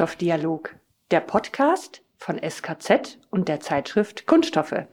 [0.00, 0.76] Kunststoffdialog,
[1.10, 4.86] der Podcast von SKZ und der Zeitschrift Kunststoffe.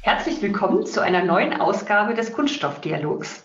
[0.00, 3.44] Herzlich willkommen zu einer neuen Ausgabe des Kunststoffdialogs.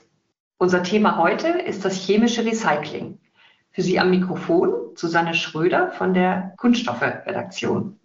[0.57, 3.19] Unser Thema heute ist das chemische Recycling.
[3.71, 7.99] Für Sie am Mikrofon Susanne Schröder von der Kunststoffe-Redaktion.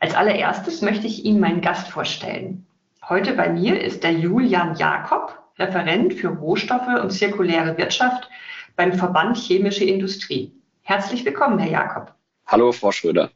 [0.00, 2.66] Als allererstes möchte ich Ihnen meinen Gast vorstellen.
[3.08, 8.28] Heute bei mir ist der Julian Jakob, Referent für Rohstoffe und zirkuläre Wirtschaft
[8.76, 10.52] beim Verband Chemische Industrie.
[10.82, 12.14] Herzlich willkommen, Herr Jakob.
[12.46, 13.30] Hallo, Frau Schröder.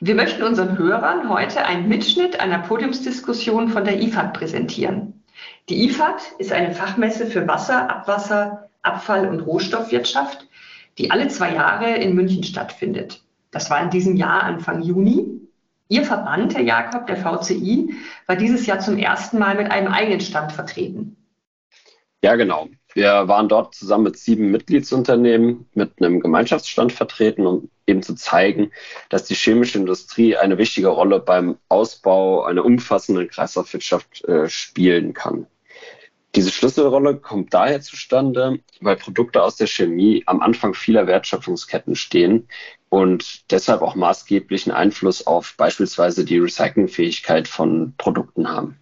[0.00, 5.22] Wir möchten unseren Hörern heute einen Mitschnitt einer Podiumsdiskussion von der IFAD präsentieren.
[5.68, 10.46] Die IFAD ist eine Fachmesse für Wasser, Abwasser, Abfall- und Rohstoffwirtschaft,
[10.98, 13.22] die alle zwei Jahre in München stattfindet.
[13.50, 15.45] Das war in diesem Jahr Anfang Juni.
[15.88, 17.94] Ihr Verband, Herr Jakob, der VCI,
[18.26, 21.16] war dieses Jahr zum ersten Mal mit einem eigenen Stand vertreten.
[22.22, 22.68] Ja, genau.
[22.94, 28.72] Wir waren dort zusammen mit sieben Mitgliedsunternehmen mit einem Gemeinschaftsstand vertreten, um eben zu zeigen,
[29.10, 35.46] dass die chemische Industrie eine wichtige Rolle beim Ausbau einer umfassenden Kreislaufwirtschaft äh, spielen kann.
[36.34, 42.48] Diese Schlüsselrolle kommt daher zustande, weil Produkte aus der Chemie am Anfang vieler Wertschöpfungsketten stehen
[42.88, 48.78] und deshalb auch maßgeblichen Einfluss auf beispielsweise die Recyclingfähigkeit von Produkten haben.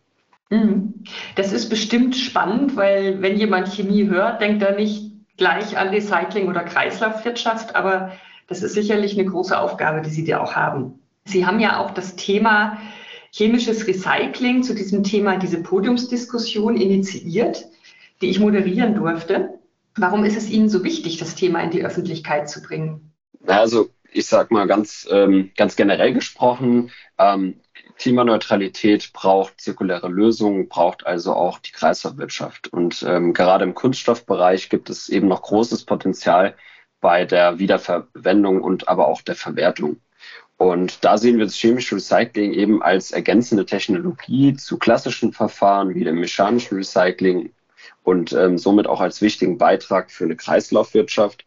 [0.50, 1.05] Mhm.
[1.36, 6.48] Das ist bestimmt spannend, weil wenn jemand Chemie hört, denkt er nicht gleich an Recycling
[6.48, 8.12] oder Kreislaufwirtschaft, aber
[8.46, 10.98] das ist sicherlich eine große Aufgabe, die Sie da auch haben.
[11.24, 12.78] Sie haben ja auch das Thema
[13.33, 17.66] chemisches Recycling zu diesem Thema diese Podiumsdiskussion initiiert,
[18.20, 19.58] die ich moderieren durfte.
[19.96, 23.14] Warum ist es Ihnen so wichtig, das Thema in die Öffentlichkeit zu bringen?
[23.46, 27.61] Also ich sage mal ganz, ähm, ganz generell gesprochen, ähm,
[27.98, 32.68] Klimaneutralität braucht zirkuläre Lösungen, braucht also auch die Kreislaufwirtschaft.
[32.73, 36.55] Und ähm, gerade im Kunststoffbereich gibt es eben noch großes Potenzial
[37.00, 40.00] bei der Wiederverwendung und aber auch der Verwertung.
[40.56, 46.05] Und da sehen wir das chemische Recycling eben als ergänzende Technologie zu klassischen Verfahren wie
[46.05, 47.52] dem mechanischen Recycling
[48.05, 51.44] und ähm, somit auch als wichtigen Beitrag für eine Kreislaufwirtschaft.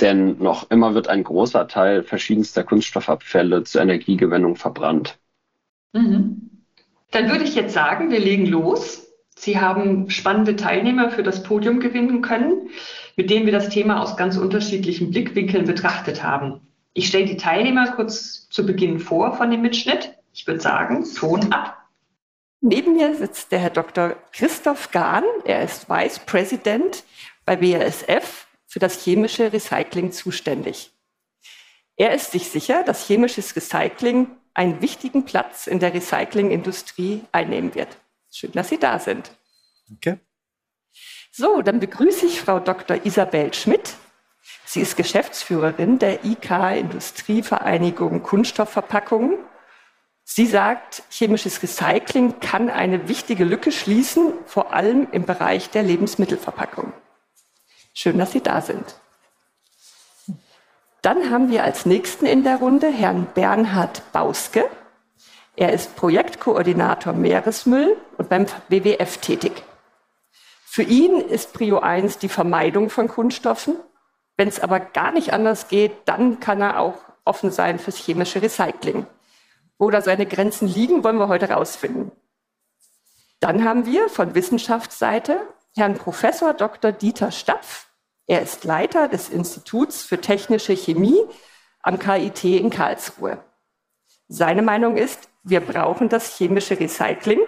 [0.00, 5.18] Denn noch immer wird ein großer Teil verschiedenster Kunststoffabfälle zur Energiegewinnung verbrannt.
[5.92, 6.50] Mhm.
[7.10, 9.06] Dann würde ich jetzt sagen, wir legen los.
[9.36, 12.70] Sie haben spannende Teilnehmer für das Podium gewinnen können,
[13.16, 16.60] mit denen wir das Thema aus ganz unterschiedlichen Blickwinkeln betrachtet haben.
[16.92, 20.14] Ich stelle die Teilnehmer kurz zu Beginn vor von dem Mitschnitt.
[20.32, 21.76] Ich würde sagen, Ton ab.
[22.60, 24.16] Neben mir sitzt der Herr Dr.
[24.32, 25.22] Christoph Gahn.
[25.44, 27.04] Er ist Vice President
[27.44, 28.47] bei BASF
[28.78, 30.92] für das chemische Recycling zuständig.
[31.96, 37.88] Er ist sich sicher, dass chemisches Recycling einen wichtigen Platz in der Recyclingindustrie einnehmen wird.
[38.30, 39.32] Schön, dass Sie da sind.
[39.92, 40.18] Okay.
[41.32, 43.04] So, dann begrüße ich Frau Dr.
[43.04, 43.96] Isabel Schmidt.
[44.64, 49.38] Sie ist Geschäftsführerin der IK Industrievereinigung Kunststoffverpackungen.
[50.22, 56.92] Sie sagt, chemisches Recycling kann eine wichtige Lücke schließen, vor allem im Bereich der Lebensmittelverpackung.
[57.98, 58.84] Schön, dass Sie da sind.
[61.02, 64.64] Dann haben wir als nächsten in der Runde Herrn Bernhard Bauske.
[65.56, 69.64] Er ist Projektkoordinator Meeresmüll und beim WWF tätig.
[70.64, 73.76] Für ihn ist Prio 1 die Vermeidung von Kunststoffen
[74.38, 76.94] wenn es aber gar nicht anders geht, dann kann er auch
[77.24, 79.04] offen sein fürs chemische Recycling.
[79.78, 82.12] Wo da seine Grenzen liegen, wollen wir heute herausfinden.
[83.40, 85.40] Dann haben wir von Wissenschaftsseite
[85.76, 86.92] Herrn Professor Dr.
[86.92, 87.87] Dieter Stapf.
[88.28, 91.18] Er ist Leiter des Instituts für technische Chemie
[91.82, 93.42] am KIT in Karlsruhe.
[94.28, 97.40] Seine Meinung ist, wir brauchen das chemische Recycling,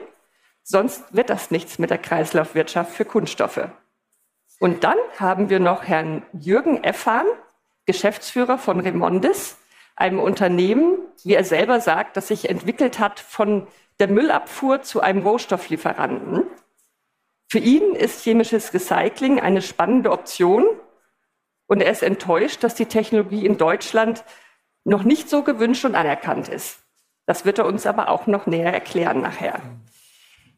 [0.63, 3.69] sonst wird das nichts mit der Kreislaufwirtschaft für Kunststoffe.
[4.59, 7.27] Und dann haben wir noch Herrn Jürgen Effan,
[7.85, 9.59] Geschäftsführer von Remondis,
[9.97, 13.67] einem Unternehmen, wie er selber sagt, das sich entwickelt hat von
[13.99, 16.47] der Müllabfuhr zu einem Rohstofflieferanten.
[17.51, 20.65] Für ihn ist chemisches Recycling eine spannende Option
[21.67, 24.25] und er ist enttäuscht, dass die Technologie in Deutschland
[24.85, 26.79] noch nicht so gewünscht und anerkannt ist.
[27.27, 29.61] Das wird er uns aber auch noch näher erklären nachher.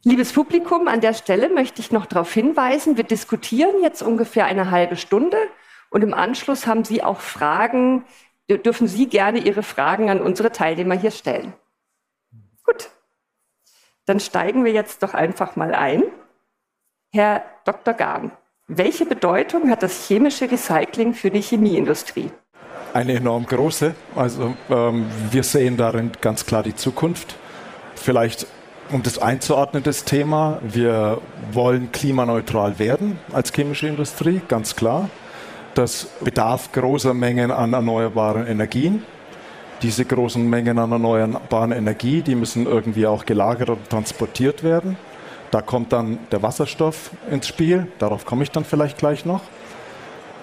[0.04, 4.70] Liebes Publikum, an der Stelle möchte ich noch darauf hinweisen, wir diskutieren jetzt ungefähr eine
[4.70, 5.38] halbe Stunde
[5.88, 8.04] und im Anschluss haben Sie auch Fragen,
[8.50, 11.54] dürfen Sie gerne Ihre Fragen an unsere Teilnehmer hier stellen.
[12.64, 12.90] Gut,
[14.04, 16.02] dann steigen wir jetzt doch einfach mal ein.
[17.14, 17.92] Herr Dr.
[17.92, 18.30] Gahn,
[18.68, 22.30] welche Bedeutung hat das chemische Recycling für die Chemieindustrie?
[22.94, 23.94] Eine enorm große.
[24.16, 27.36] Also ähm, wir sehen darin ganz klar die Zukunft.
[27.96, 28.46] Vielleicht
[28.90, 31.20] um das einzuordnen, das Thema, wir
[31.52, 35.10] wollen klimaneutral werden als chemische Industrie, ganz klar.
[35.74, 39.04] Das bedarf großer Mengen an erneuerbaren Energien.
[39.82, 44.96] Diese großen Mengen an erneuerbaren Energie, die müssen irgendwie auch gelagert und transportiert werden.
[45.52, 49.42] Da kommt dann der Wasserstoff ins Spiel, darauf komme ich dann vielleicht gleich noch.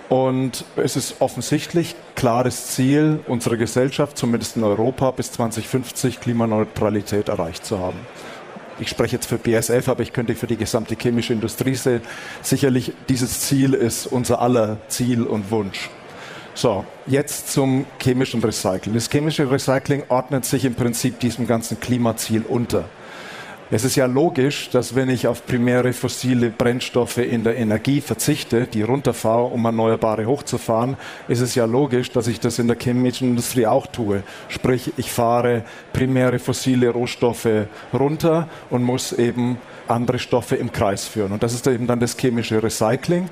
[0.08, 7.66] Und es ist offensichtlich klares Ziel unserer Gesellschaft, zumindest in Europa, bis 2050 Klimaneutralität erreicht
[7.66, 8.00] zu haben.
[8.80, 12.02] Ich spreche jetzt für BSF, aber ich könnte für die gesamte chemische Industrie sehen.
[12.44, 15.90] Sicherlich, dieses Ziel ist unser aller Ziel und Wunsch.
[16.54, 18.94] So, jetzt zum chemischen Recycling.
[18.94, 22.86] Das chemische Recycling ordnet sich im Prinzip diesem ganzen Klimaziel unter.
[23.72, 28.66] Es ist ja logisch, dass wenn ich auf primäre fossile Brennstoffe in der Energie verzichte,
[28.66, 33.30] die runterfahre, um erneuerbare hochzufahren, ist es ja logisch, dass ich das in der chemischen
[33.30, 34.24] Industrie auch tue.
[34.48, 41.32] Sprich, ich fahre primäre fossile Rohstoffe runter und muss eben andere Stoffe im Kreis führen.
[41.32, 43.30] Und das ist eben dann das chemische Recycling.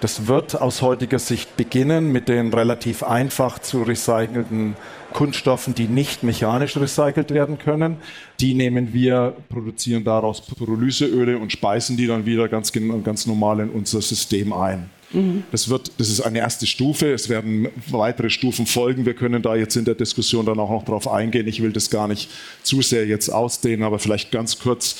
[0.00, 4.76] Das wird aus heutiger Sicht beginnen mit den relativ einfach zu recycelnden
[5.12, 7.96] Kunststoffen, die nicht mechanisch recycelt werden können.
[8.38, 13.70] Die nehmen wir, produzieren daraus Pyrolyseöle und speisen die dann wieder ganz, ganz normal in
[13.70, 14.90] unser System ein.
[15.12, 15.44] Mhm.
[15.50, 17.12] Das, wird, das ist eine erste Stufe.
[17.12, 19.06] Es werden weitere Stufen folgen.
[19.06, 21.46] Wir können da jetzt in der Diskussion dann auch noch drauf eingehen.
[21.48, 22.28] Ich will das gar nicht
[22.62, 24.96] zu sehr jetzt ausdehnen, aber vielleicht ganz kurz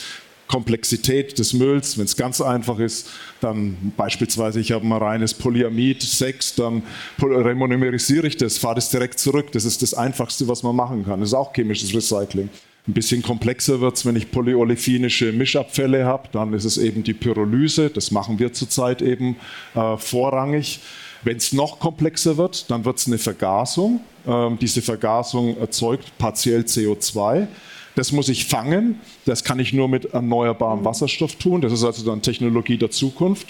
[0.48, 1.98] Komplexität des Mülls.
[1.98, 3.08] Wenn es ganz einfach ist,
[3.40, 6.82] dann beispielsweise, ich habe ein reines Polyamid 6, dann
[7.20, 9.52] remonomerisiere ich das, fahre das direkt zurück.
[9.52, 11.20] Das ist das Einfachste, was man machen kann.
[11.20, 12.48] Das ist auch chemisches Recycling.
[12.88, 16.28] Ein bisschen komplexer wird es, wenn ich polyolefinische Mischabfälle habe.
[16.30, 17.90] Dann ist es eben die Pyrolyse.
[17.90, 19.36] Das machen wir zurzeit eben
[19.74, 20.80] äh, vorrangig.
[21.24, 24.00] Wenn es noch komplexer wird, dann wird es eine Vergasung.
[24.24, 27.48] Ähm, diese Vergasung erzeugt partiell CO2.
[27.96, 29.00] Das muss ich fangen.
[29.24, 31.62] Das kann ich nur mit erneuerbarem Wasserstoff tun.
[31.62, 33.48] Das ist also dann Technologie der Zukunft.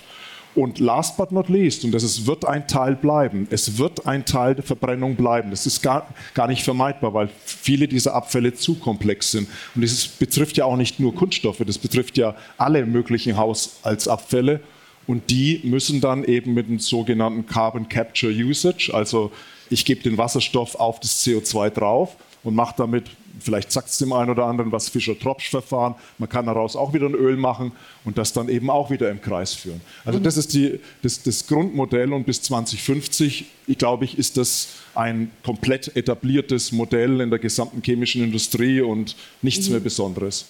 [0.54, 4.24] Und last but not least, und das ist, wird ein Teil bleiben, es wird ein
[4.24, 5.50] Teil der Verbrennung bleiben.
[5.50, 9.48] Das ist gar, gar nicht vermeidbar, weil viele dieser Abfälle zu komplex sind.
[9.74, 14.60] Und das betrifft ja auch nicht nur Kunststoffe, das betrifft ja alle möglichen Haushaltsabfälle.
[15.06, 19.32] Und die müssen dann eben mit dem sogenannten Carbon Capture Usage, also
[19.68, 23.10] ich gebe den Wasserstoff auf das CO2 drauf und mache damit
[23.40, 25.94] vielleicht sagt es dem einen oder anderen was Fischer-Tropsch-Verfahren.
[26.18, 27.72] Man kann daraus auch wieder ein Öl machen
[28.04, 29.80] und das dann eben auch wieder im Kreis führen.
[30.04, 34.68] Also das ist die, das, das Grundmodell und bis 2050, ich glaube ich, ist das
[34.94, 39.72] ein komplett etabliertes Modell in der gesamten chemischen Industrie und nichts mhm.
[39.72, 40.46] mehr Besonderes.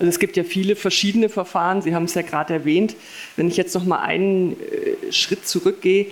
[0.00, 1.82] Also es gibt ja viele verschiedene Verfahren.
[1.82, 2.96] Sie haben es ja gerade erwähnt.
[3.36, 6.06] Wenn ich jetzt noch mal einen äh, Schritt zurückgehe,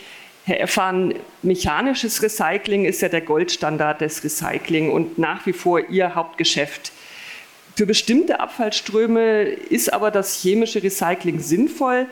[0.48, 6.14] Herr Effan, mechanisches Recycling ist ja der Goldstandard des Recycling und nach wie vor Ihr
[6.14, 6.90] Hauptgeschäft.
[7.76, 12.06] Für bestimmte Abfallströme ist aber das chemische Recycling sinnvoll.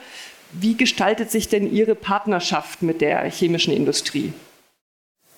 [0.52, 4.34] Wie gestaltet sich denn Ihre Partnerschaft mit der chemischen Industrie?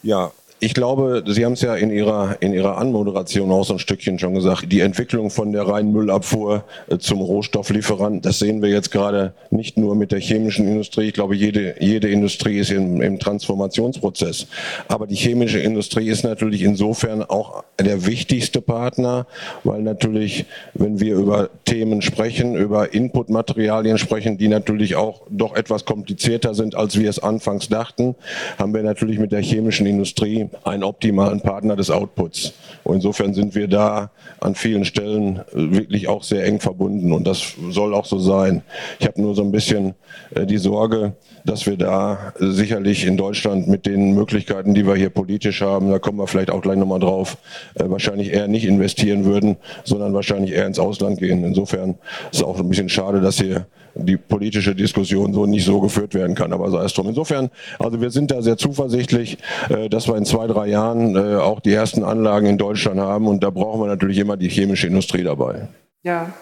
[0.03, 3.79] Ja, ich glaube, Sie haben es ja in Ihrer, in Ihrer Anmoderation auch so ein
[3.79, 4.71] Stückchen schon gesagt.
[4.73, 9.77] Die Entwicklung von der reinen Müllabfuhr äh, zum Rohstofflieferant, das sehen wir jetzt gerade nicht
[9.77, 11.09] nur mit der chemischen Industrie.
[11.09, 14.47] Ich glaube, jede, jede Industrie ist im, im Transformationsprozess.
[14.89, 19.27] Aber die chemische Industrie ist natürlich insofern auch der wichtigste Partner,
[19.63, 25.85] weil natürlich, wenn wir über Themen sprechen, über Inputmaterialien sprechen, die natürlich auch doch etwas
[25.85, 28.17] komplizierter sind, als wir es anfangs dachten,
[28.59, 32.55] haben wir natürlich mit der chemischen Industrie einen optimalen Partner des Outputs.
[32.85, 37.27] Und insofern sind wir da an vielen Stellen äh, wirklich auch sehr eng verbunden und
[37.27, 38.63] das soll auch so sein.
[38.99, 39.95] Ich habe nur so ein bisschen
[40.35, 41.15] äh, die Sorge,
[41.45, 45.99] dass wir da sicherlich in Deutschland mit den Möglichkeiten, die wir hier politisch haben, da
[45.99, 47.39] kommen wir vielleicht auch gleich nochmal drauf,
[47.75, 51.45] äh, wahrscheinlich eher nicht investieren würden, sondern wahrscheinlich eher ins Ausland gehen.
[51.45, 51.91] Insofern
[52.31, 56.15] ist es auch ein bisschen schade, dass hier die politische Diskussion so nicht so geführt
[56.15, 57.09] werden kann, aber sei es drum.
[57.09, 59.39] Insofern, also wir sind da sehr zuversichtlich,
[59.69, 63.27] äh, dass wir in zwei, drei Jahren äh, auch die ersten Anlagen in Deutschland haben
[63.27, 65.69] und da brauchen wir natürlich immer die chemische Industrie dabei.
[66.03, 66.33] Ja,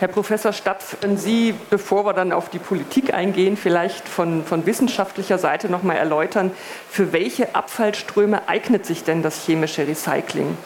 [0.00, 4.64] Herr Professor Stapf, wenn Sie, bevor wir dann auf die Politik eingehen, vielleicht von, von
[4.64, 6.52] wissenschaftlicher Seite noch mal erläutern,
[6.88, 10.56] für welche Abfallströme eignet sich denn das chemische Recycling?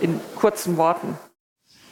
[0.00, 1.16] In kurzen Worten.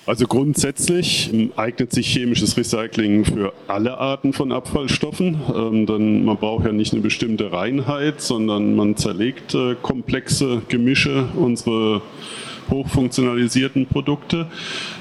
[0.08, 5.38] Also grundsätzlich eignet sich chemisches Recycling für alle Arten von Abfallstoffen.
[5.54, 11.28] Ähm, denn man braucht ja nicht eine bestimmte Reinheit, sondern man zerlegt äh, komplexe Gemische.
[11.36, 12.00] Unsere
[12.70, 14.46] hochfunktionalisierten Produkte.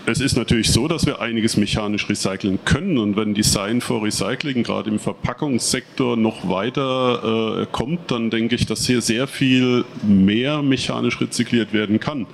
[0.05, 4.63] Es ist natürlich so, dass wir einiges mechanisch recyceln können und wenn Design for Recycling
[4.63, 10.61] gerade im Verpackungssektor noch weiter äh, kommt, dann denke ich, dass hier sehr viel mehr
[10.61, 12.25] mechanisch rezykliert werden kann.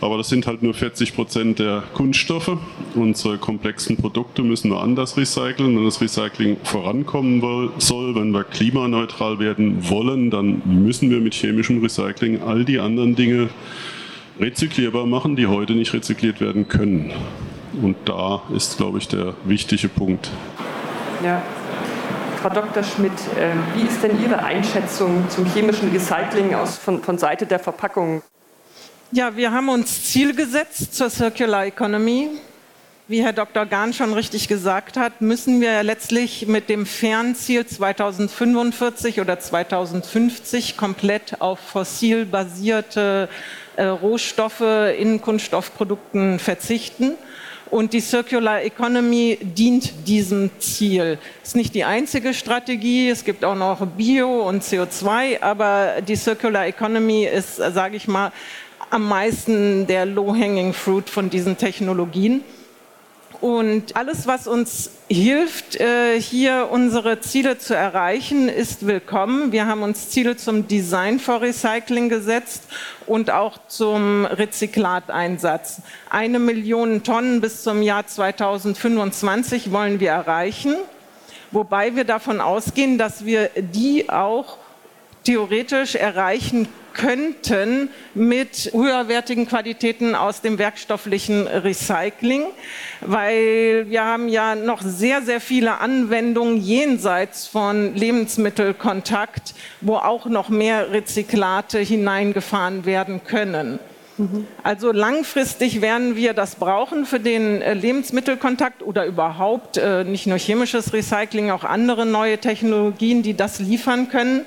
[0.00, 2.58] Aber das sind halt nur 40 Prozent der Kunststoffe.
[2.94, 5.76] Unsere komplexen Produkte müssen wir anders recyceln.
[5.76, 7.40] Wenn das Recycling vorankommen
[7.78, 13.16] soll, wenn wir klimaneutral werden wollen, dann müssen wir mit chemischem Recycling all die anderen
[13.16, 13.48] Dinge
[14.40, 17.12] rezyklierbar machen, die heute nicht rezykliert werden können.
[17.80, 20.30] Und da ist, glaube ich, der wichtige Punkt.
[21.22, 21.42] Ja.
[22.40, 22.82] Frau Dr.
[22.82, 27.58] Schmidt, ähm, wie ist denn Ihre Einschätzung zum chemischen Recycling aus, von, von Seite der
[27.58, 28.22] Verpackung?
[29.10, 32.28] Ja, wir haben uns Ziel gesetzt zur Circular Economy.
[33.08, 33.66] Wie Herr Dr.
[33.66, 41.40] Gahn schon richtig gesagt hat, müssen wir letztlich mit dem Fernziel 2045 oder 2050 komplett
[41.40, 44.62] auf fossil basierte äh, Rohstoffe
[44.98, 47.12] in Kunststoffprodukten verzichten.
[47.68, 51.18] Und die Circular Economy dient diesem Ziel.
[51.42, 56.66] Ist nicht die einzige Strategie, es gibt auch noch Bio und CO2, aber die Circular
[56.66, 58.30] Economy ist, sage ich mal,
[58.90, 62.44] am meisten der Low-Hanging Fruit von diesen Technologien.
[63.40, 69.52] Und alles, was uns hilft, äh, hier unsere Ziele zu erreichen, ist willkommen.
[69.52, 72.62] Wir haben uns Ziele zum Design for Recycling gesetzt
[73.06, 75.82] und auch zum Rezyklateinsatz.
[76.08, 80.74] Eine Million Tonnen bis zum Jahr 2025 wollen wir erreichen,
[81.50, 84.56] wobei wir davon ausgehen, dass wir die auch
[85.24, 92.46] theoretisch erreichen könnten mit höherwertigen Qualitäten aus dem werkstofflichen Recycling,
[93.02, 100.48] weil wir haben ja noch sehr, sehr viele Anwendungen jenseits von Lebensmittelkontakt, wo auch noch
[100.48, 103.78] mehr Rezyklate hineingefahren werden können.
[104.62, 110.38] Also langfristig werden wir das brauchen für den äh, Lebensmittelkontakt oder überhaupt äh, nicht nur
[110.38, 114.46] chemisches Recycling, auch andere neue Technologien, die das liefern können.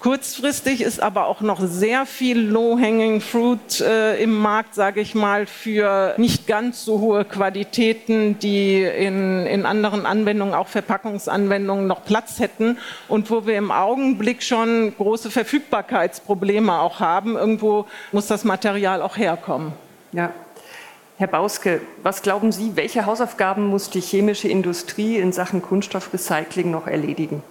[0.00, 5.44] Kurzfristig ist aber auch noch sehr viel Low-Hanging Fruit äh, im Markt, sage ich mal,
[5.44, 12.38] für nicht ganz so hohe Qualitäten, die in, in anderen Anwendungen, auch Verpackungsanwendungen, noch Platz
[12.38, 12.78] hätten
[13.08, 17.36] und wo wir im Augenblick schon große Verfügbarkeitsprobleme auch haben.
[17.36, 19.72] Irgendwo muss das Material auch herkommen.
[20.12, 20.32] Ja.
[21.18, 26.86] Herr Bauske, was glauben Sie, welche Hausaufgaben muss die chemische Industrie in Sachen Kunststoffrecycling noch
[26.86, 27.42] erledigen?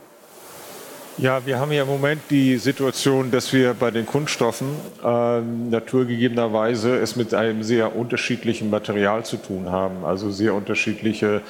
[1.21, 4.69] Ja, wir haben ja im Moment die Situation, dass wir bei den Kunststoffen
[5.03, 10.05] äh, naturgegebenerweise es mit einem sehr unterschiedlichen Material zu tun haben.
[10.05, 11.41] Also sehr unterschiedliche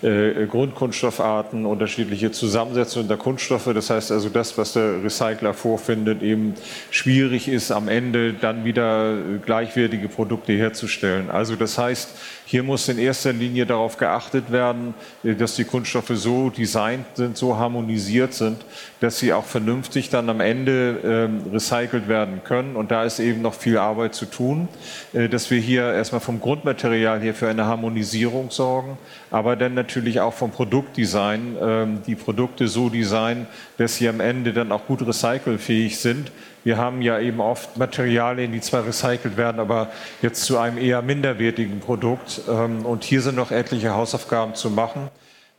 [0.00, 3.68] äh, Grundkunststoffarten, unterschiedliche Zusammensetzungen der Kunststoffe.
[3.74, 6.54] Das heißt also, das, was der Recycler vorfindet, eben
[6.90, 11.28] schwierig ist, am Ende dann wieder gleichwertige Produkte herzustellen.
[11.28, 12.16] Also das heißt,
[12.50, 17.58] hier muss in erster Linie darauf geachtet werden, dass die Kunststoffe so designt sind, so
[17.58, 18.64] harmonisiert sind,
[19.00, 22.74] dass sie auch vernünftig dann am Ende äh, recycelt werden können.
[22.76, 24.68] Und da ist eben noch viel Arbeit zu tun,
[25.12, 28.96] äh, dass wir hier erstmal vom Grundmaterial hier für eine Harmonisierung sorgen,
[29.30, 34.54] aber dann natürlich auch vom Produktdesign, äh, die Produkte so designen, dass sie am Ende
[34.54, 36.32] dann auch gut recycelfähig sind
[36.68, 41.00] wir haben ja eben oft Materialien, die zwar recycelt werden, aber jetzt zu einem eher
[41.00, 42.42] minderwertigen Produkt.
[42.46, 45.08] Ähm, und hier sind noch etliche Hausaufgaben zu machen.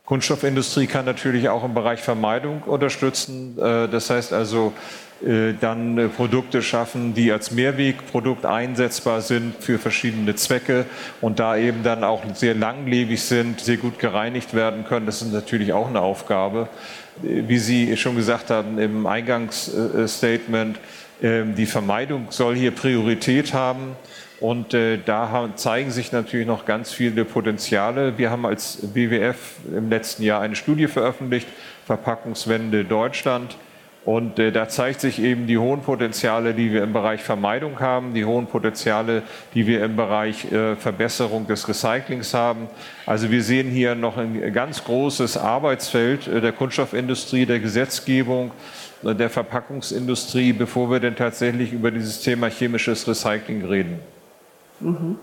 [0.04, 3.58] Kunststoffindustrie kann natürlich auch im Bereich Vermeidung unterstützen.
[3.58, 4.72] Äh, das heißt also,
[5.26, 10.86] äh, dann äh, Produkte schaffen, die als Mehrwegprodukt einsetzbar sind für verschiedene Zwecke
[11.20, 15.06] und da eben dann auch sehr langlebig sind, sehr gut gereinigt werden können.
[15.06, 16.68] Das ist natürlich auch eine Aufgabe.
[17.22, 20.78] Wie Sie schon gesagt haben im Eingangsstatement,
[21.22, 23.96] die Vermeidung soll hier Priorität haben.
[24.40, 28.16] Und äh, da zeigen sich natürlich noch ganz viele Potenziale.
[28.16, 29.36] Wir haben als WWF
[29.76, 31.46] im letzten Jahr eine Studie veröffentlicht,
[31.84, 33.56] Verpackungswende Deutschland.
[34.06, 38.14] Und äh, da zeigt sich eben die hohen Potenziale, die wir im Bereich Vermeidung haben,
[38.14, 42.68] die hohen Potenziale, die wir im Bereich äh, Verbesserung des Recyclings haben.
[43.04, 48.52] Also wir sehen hier noch ein ganz großes Arbeitsfeld der Kunststoffindustrie, der Gesetzgebung,
[49.02, 54.00] der Verpackungsindustrie, bevor wir denn tatsächlich über dieses Thema chemisches Recycling reden.
[54.80, 55.18] Mhm.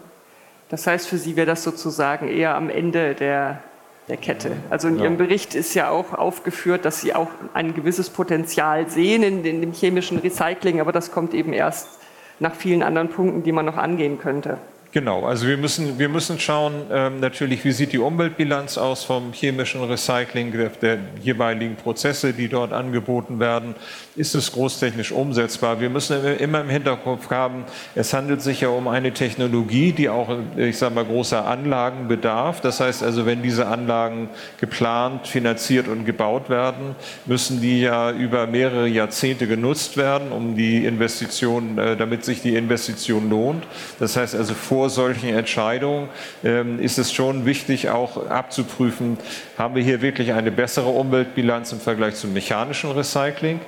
[0.70, 3.62] Das heißt, für Sie wäre das sozusagen eher am Ende der,
[4.10, 4.52] der Kette.
[4.70, 5.04] Also in ja.
[5.04, 9.62] Ihrem Bericht ist ja auch aufgeführt, dass Sie auch ein gewisses Potenzial sehen in, in
[9.62, 12.00] dem chemischen Recycling, aber das kommt eben erst
[12.40, 14.58] nach vielen anderen Punkten, die man noch angehen könnte.
[14.94, 19.34] Genau, also wir müssen, wir müssen schauen, ähm, natürlich, wie sieht die Umweltbilanz aus vom
[19.34, 23.76] chemischen Recycling der, der, jeweiligen Prozesse, die dort angeboten werden.
[24.16, 25.82] Ist es großtechnisch umsetzbar?
[25.82, 27.66] Wir müssen immer im Hinterkopf haben,
[27.96, 32.62] es handelt sich ja um eine Technologie, die auch, ich sage mal, großer Anlagen bedarf.
[32.62, 34.30] Das heißt also, wenn diese Anlagen
[34.60, 40.86] geplant, finanziert und gebaut werden, müssen die ja über mehrere Jahrzehnte genutzt werden, um die
[40.86, 43.66] Investition, äh, damit sich die Investition lohnt.
[44.00, 46.08] Das heißt also, vor vor solchen Entscheidungen
[46.44, 49.18] ähm, ist es schon wichtig, auch abzuprüfen,
[49.58, 53.60] haben wir hier wirklich eine bessere Umweltbilanz im Vergleich zum mechanischen Recycling?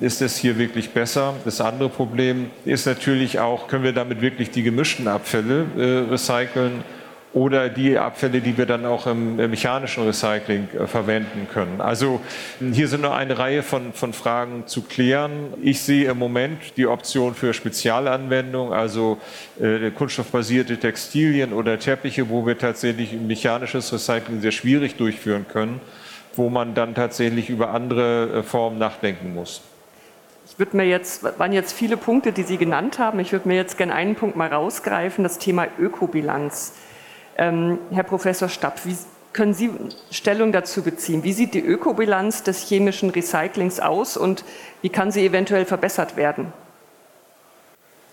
[0.00, 1.34] Ist es hier wirklich besser?
[1.44, 6.82] Das andere Problem ist natürlich auch, können wir damit wirklich die gemischten Abfälle äh, recyceln?
[7.36, 11.82] Oder die Abfälle, die wir dann auch im, mechanischen Recycling äh, verwenden können.
[11.82, 12.22] Also
[12.72, 15.52] hier sind noch eine Reihe von, von Fragen zu klären.
[15.60, 19.18] Ich sehe im Moment die Option für Spezialanwendungen, also
[19.60, 25.82] äh, kunststoffbasierte Textilien oder Teppiche, wo wir tatsächlich mechanisches Recycling sehr schwierig durchführen können,
[26.36, 29.60] wo man dann tatsächlich über andere äh, Formen nachdenken muss.
[30.48, 33.20] Ich würde mir jetzt, waren jetzt viele Punkte, die Sie genannt haben.
[33.20, 36.72] Ich würde mir jetzt gerne einen Punkt mal rausgreifen, das Thema Ökobilanz.
[37.38, 38.96] Ähm, Herr Professor Stapp, wie
[39.32, 39.70] können Sie
[40.10, 41.22] Stellung dazu beziehen?
[41.22, 44.44] Wie sieht die Ökobilanz des chemischen Recyclings aus und
[44.80, 46.52] wie kann sie eventuell verbessert werden?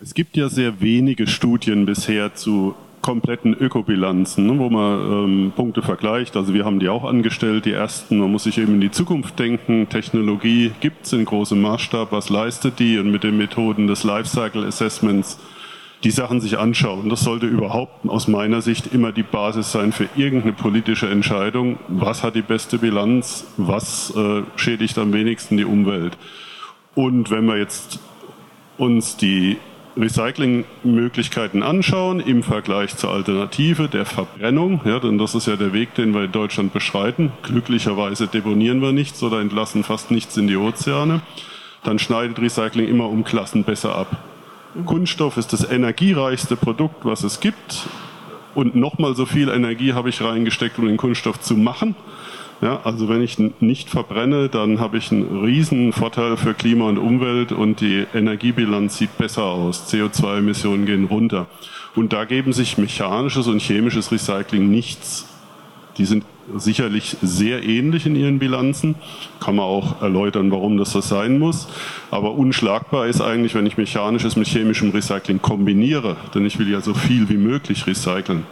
[0.02, 5.82] Es gibt ja sehr wenige Studien bisher zu kompletten Ökobilanzen, ne, wo man ähm, Punkte
[5.82, 6.36] vergleicht.
[6.36, 8.18] Also wir haben die auch angestellt, die ersten.
[8.18, 9.88] Man muss sich eben in die Zukunft denken.
[9.90, 12.12] Technologie gibt es in großem Maßstab.
[12.12, 12.98] Was leistet die?
[12.98, 15.38] Und mit den Methoden des Lifecycle Assessments
[16.04, 17.10] die Sachen sich anschauen.
[17.10, 21.78] Das sollte überhaupt aus meiner Sicht immer die Basis sein für irgendeine politische Entscheidung.
[21.88, 23.46] Was hat die beste Bilanz?
[23.58, 26.18] Was äh, schädigt am wenigsten die Umwelt?
[26.96, 28.00] Und wenn wir jetzt
[28.78, 29.58] uns die
[29.96, 35.94] Recyclingmöglichkeiten anschauen im Vergleich zur Alternative der Verbrennung, ja, denn das ist ja der Weg,
[35.96, 37.32] den wir in Deutschland beschreiten.
[37.44, 41.22] Glücklicherweise deponieren wir nichts oder entlassen fast nichts in die Ozeane.
[41.84, 44.33] Dann schneidet Recycling immer um Klassen besser ab.
[44.86, 47.88] Kunststoff ist das energiereichste Produkt, was es gibt.
[48.56, 51.96] Und nochmal so viel Energie habe ich reingesteckt, um den Kunststoff zu machen.
[52.62, 56.98] Ja, also wenn ich nicht verbrenne, dann habe ich einen riesen Vorteil für Klima und
[56.98, 59.92] Umwelt und die Energiebilanz sieht besser aus.
[59.92, 61.48] CO2-Emissionen gehen runter.
[61.96, 65.28] Und da geben sich mechanisches und chemisches Recycling nichts.
[65.98, 66.24] Die sind
[66.56, 68.96] sicherlich sehr ähnlich in ihren Bilanzen.
[69.40, 71.68] Kann man auch erläutern, warum das so sein muss.
[72.12, 76.18] Aber unschlagbar ist eigentlich, wenn ich mechanisches mit chemischem Recycling kombiniere.
[76.34, 78.46] Denn ich will ja so viel wie möglich recyceln.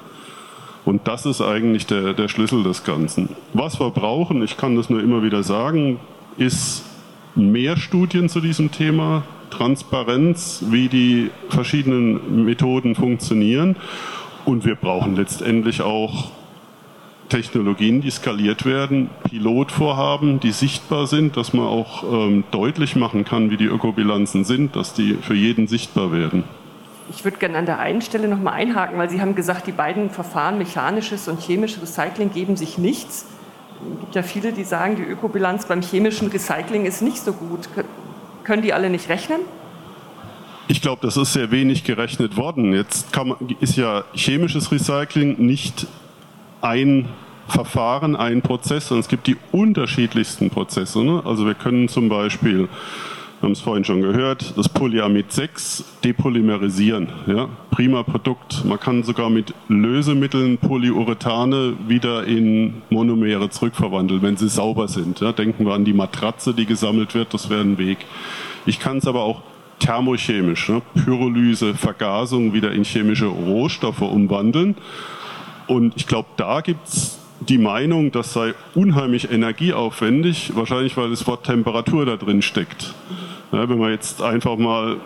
[0.83, 3.29] Und das ist eigentlich der, der Schlüssel des Ganzen.
[3.53, 5.99] Was wir brauchen, ich kann das nur immer wieder sagen,
[6.37, 6.83] ist
[7.35, 13.75] mehr Studien zu diesem Thema, Transparenz, wie die verschiedenen Methoden funktionieren.
[14.45, 16.31] Und wir brauchen letztendlich auch
[17.31, 23.49] Technologien, die skaliert werden, Pilotvorhaben, die sichtbar sind, dass man auch ähm, deutlich machen kann,
[23.49, 26.43] wie die Ökobilanzen sind, dass die für jeden sichtbar werden.
[27.09, 29.71] Ich würde gerne an der einen Stelle noch mal einhaken, weil Sie haben gesagt, die
[29.71, 33.25] beiden Verfahren, mechanisches und chemisches Recycling, geben sich nichts.
[33.93, 37.69] Es gibt ja viele, die sagen, die Ökobilanz beim chemischen Recycling ist nicht so gut.
[38.43, 39.39] Können die alle nicht rechnen?
[40.67, 42.73] Ich glaube, das ist sehr wenig gerechnet worden.
[42.73, 45.87] Jetzt man, ist ja chemisches Recycling nicht
[46.61, 47.07] ein
[47.47, 51.03] Verfahren, ein Prozess, sondern es gibt die unterschiedlichsten Prozesse.
[51.03, 51.21] Ne?
[51.25, 52.67] Also wir können zum Beispiel, wir
[53.41, 57.09] haben es vorhin schon gehört, das Polyamid 6 depolymerisieren.
[57.27, 57.49] Ja?
[57.71, 58.63] Prima Produkt.
[58.65, 65.19] Man kann sogar mit Lösemitteln Polyurethane wieder in Monomere zurückverwandeln, wenn sie sauber sind.
[65.19, 65.31] Ja?
[65.31, 67.97] Denken wir an die Matratze, die gesammelt wird, das wäre ein Weg.
[68.65, 69.41] Ich kann es aber auch
[69.81, 70.81] thermochemisch, ne?
[70.93, 74.75] Pyrolyse, Vergasung wieder in chemische Rohstoffe umwandeln.
[75.67, 81.25] Und ich glaube, da gibt es die Meinung, das sei unheimlich energieaufwendig, wahrscheinlich weil das
[81.27, 82.93] Wort Temperatur da drin steckt.
[83.51, 84.97] Ja, wenn man jetzt einfach mal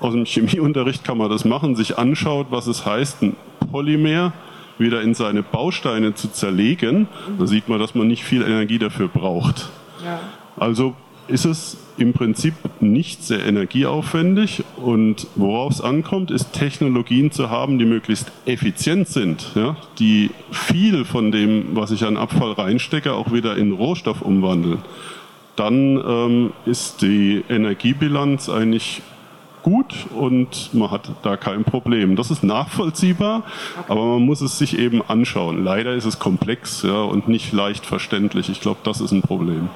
[0.00, 3.36] aus dem Chemieunterricht kann man das machen, sich anschaut, was es heißt, ein
[3.70, 4.32] Polymer
[4.78, 7.08] wieder in seine Bausteine zu zerlegen,
[7.38, 9.70] da sieht man, dass man nicht viel Energie dafür braucht.
[10.04, 10.20] Ja.
[10.56, 10.94] Also
[11.28, 17.78] ist es im Prinzip nicht sehr energieaufwendig und worauf es ankommt, ist Technologien zu haben,
[17.78, 23.32] die möglichst effizient sind, ja, die viel von dem, was ich an Abfall reinstecke, auch
[23.32, 24.78] wieder in Rohstoff umwandeln.
[25.56, 29.02] Dann ähm, ist die Energiebilanz eigentlich
[29.62, 32.14] gut und man hat da kein Problem.
[32.14, 33.42] Das ist nachvollziehbar,
[33.88, 35.64] aber man muss es sich eben anschauen.
[35.64, 38.48] Leider ist es komplex ja, und nicht leicht verständlich.
[38.48, 39.70] Ich glaube, das ist ein Problem.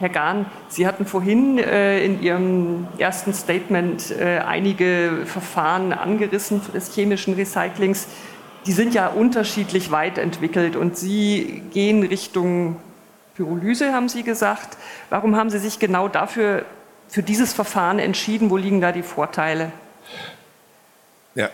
[0.00, 6.92] Herr Gahn, Sie hatten vorhin äh, in Ihrem ersten Statement äh, einige Verfahren angerissen des
[6.94, 8.08] chemischen Recyclings.
[8.66, 12.76] Die sind ja unterschiedlich weit entwickelt und Sie gehen Richtung
[13.36, 14.76] Pyrolyse, haben Sie gesagt.
[15.10, 16.64] Warum haben Sie sich genau dafür,
[17.08, 18.50] für dieses Verfahren entschieden?
[18.50, 19.70] Wo liegen da die Vorteile?
[21.36, 21.50] Ja,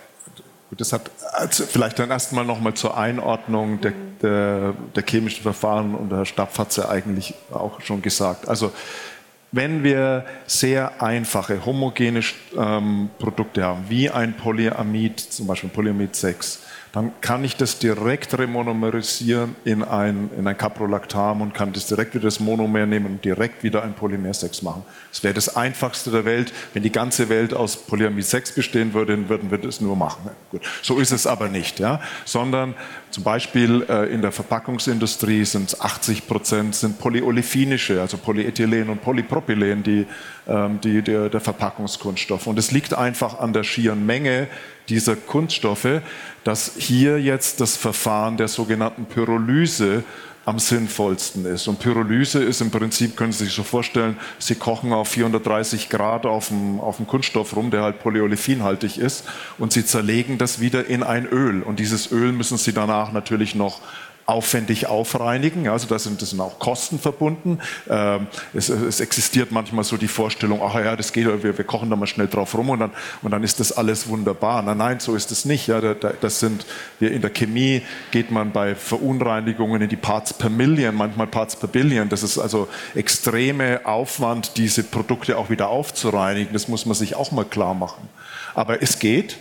[0.70, 5.96] Gut, das hat also vielleicht dann erstmal nochmal zur Einordnung der, der, der, chemischen Verfahren
[5.96, 8.48] und der Herr Stapf hat es ja eigentlich auch schon gesagt.
[8.48, 8.72] Also
[9.50, 12.20] wenn wir sehr einfache, homogene
[12.56, 16.60] ähm, Produkte haben, wie ein Polyamid, zum Beispiel Polyamid 6,
[16.92, 22.14] dann kann ich das direkt remonomerisieren in ein, in ein Caprolactam und kann das direkt
[22.14, 24.82] wieder das Monomer nehmen und direkt wieder ein Polymer 6 machen.
[25.12, 26.52] Das wäre das einfachste der Welt.
[26.74, 30.30] Wenn die ganze Welt aus Polyamid 6 bestehen würde, dann würden wir das nur machen.
[30.50, 30.62] Gut.
[30.82, 32.00] So ist es aber nicht, ja?
[32.24, 32.74] sondern
[33.10, 39.02] zum Beispiel äh, in der Verpackungsindustrie sind es 80 Prozent sind polyolefinische, also Polyethylen und
[39.02, 40.06] Polypropylen, die,
[40.48, 42.46] ähm, die der, der Verpackungskunststoff.
[42.48, 44.48] Und es liegt einfach an der schieren Menge
[44.90, 46.02] dieser Kunststoffe,
[46.44, 50.04] dass hier jetzt das Verfahren der sogenannten Pyrolyse
[50.46, 51.68] am sinnvollsten ist.
[51.68, 56.26] Und Pyrolyse ist im Prinzip, können Sie sich so vorstellen, Sie kochen auf 430 Grad
[56.26, 59.24] auf dem, auf dem Kunststoff rum, der halt polyolefinhaltig ist,
[59.58, 61.62] und Sie zerlegen das wieder in ein Öl.
[61.62, 63.80] Und dieses Öl müssen Sie danach natürlich noch
[64.30, 65.68] aufwendig aufreinigen.
[65.68, 67.58] Also da sind, das sind auch Kosten verbunden.
[67.88, 71.90] Ähm, es, es, existiert manchmal so die Vorstellung, ach ja, das geht, wir, wir, kochen
[71.90, 74.62] da mal schnell drauf rum und dann, und dann ist das alles wunderbar.
[74.62, 75.66] Nein, nein, so ist es nicht.
[75.66, 76.64] Ja, das sind,
[77.00, 81.68] in der Chemie geht man bei Verunreinigungen in die Parts per Million, manchmal Parts per
[81.68, 82.08] Billion.
[82.08, 86.52] Das ist also extreme Aufwand, diese Produkte auch wieder aufzureinigen.
[86.52, 88.08] Das muss man sich auch mal klar machen.
[88.54, 89.36] Aber es geht.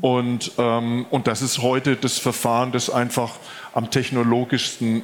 [0.00, 3.30] Und, ähm, und das ist heute das Verfahren, das einfach
[3.74, 5.02] am technologischsten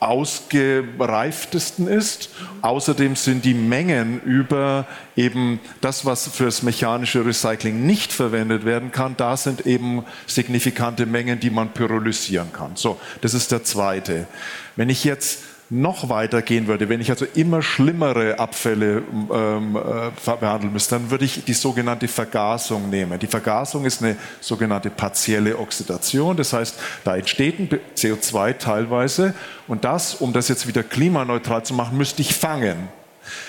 [0.00, 2.30] ausgereiftesten ist.
[2.62, 9.14] Außerdem sind die Mengen über eben das, was fürs mechanische Recycling nicht verwendet werden kann,
[9.18, 12.76] da sind eben signifikante Mengen, die man pyrolysieren kann.
[12.76, 14.26] So, das ist der zweite.
[14.74, 20.36] Wenn ich jetzt noch weiter gehen würde, wenn ich also immer schlimmere Abfälle ähm, äh,
[20.36, 23.18] behandeln müsste, dann würde ich die sogenannte Vergasung nehmen.
[23.20, 29.32] Die Vergasung ist eine sogenannte partielle Oxidation, das heißt, da entsteht ein CO2 teilweise
[29.68, 32.88] und das, um das jetzt wieder klimaneutral zu machen, müsste ich fangen.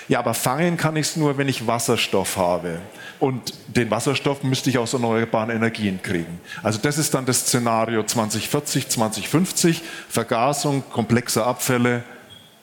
[0.06, 2.78] Ja, aber fangen kann ich es nur, wenn ich Wasserstoff habe.
[3.18, 6.40] Und den Wasserstoff müsste ich aus erneuerbaren Energien kriegen.
[6.62, 12.04] Also das ist dann das Szenario 2040, 2050, Vergasung komplexer Abfälle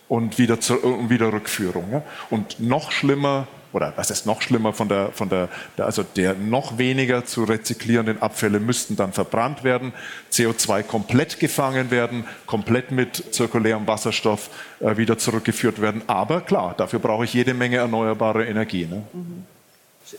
[0.09, 1.85] und wieder, und wieder Rückführung.
[1.91, 2.01] Ja?
[2.29, 6.77] Und noch schlimmer, oder was ist noch schlimmer von der, von der, also der noch
[6.79, 9.93] weniger zu rezyklierenden Abfälle müssten dann verbrannt werden,
[10.33, 16.01] CO2 komplett gefangen werden, komplett mit zirkulärem Wasserstoff äh, wieder zurückgeführt werden.
[16.07, 18.87] Aber klar, dafür brauche ich jede Menge erneuerbare Energie.
[18.87, 19.03] Ne?
[19.13, 19.45] Mhm.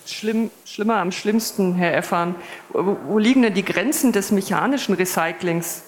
[0.07, 2.37] Schlimm, schlimmer am schlimmsten, Herr Effan.
[2.69, 5.83] Wo, wo liegen denn die Grenzen des mechanischen Recyclings?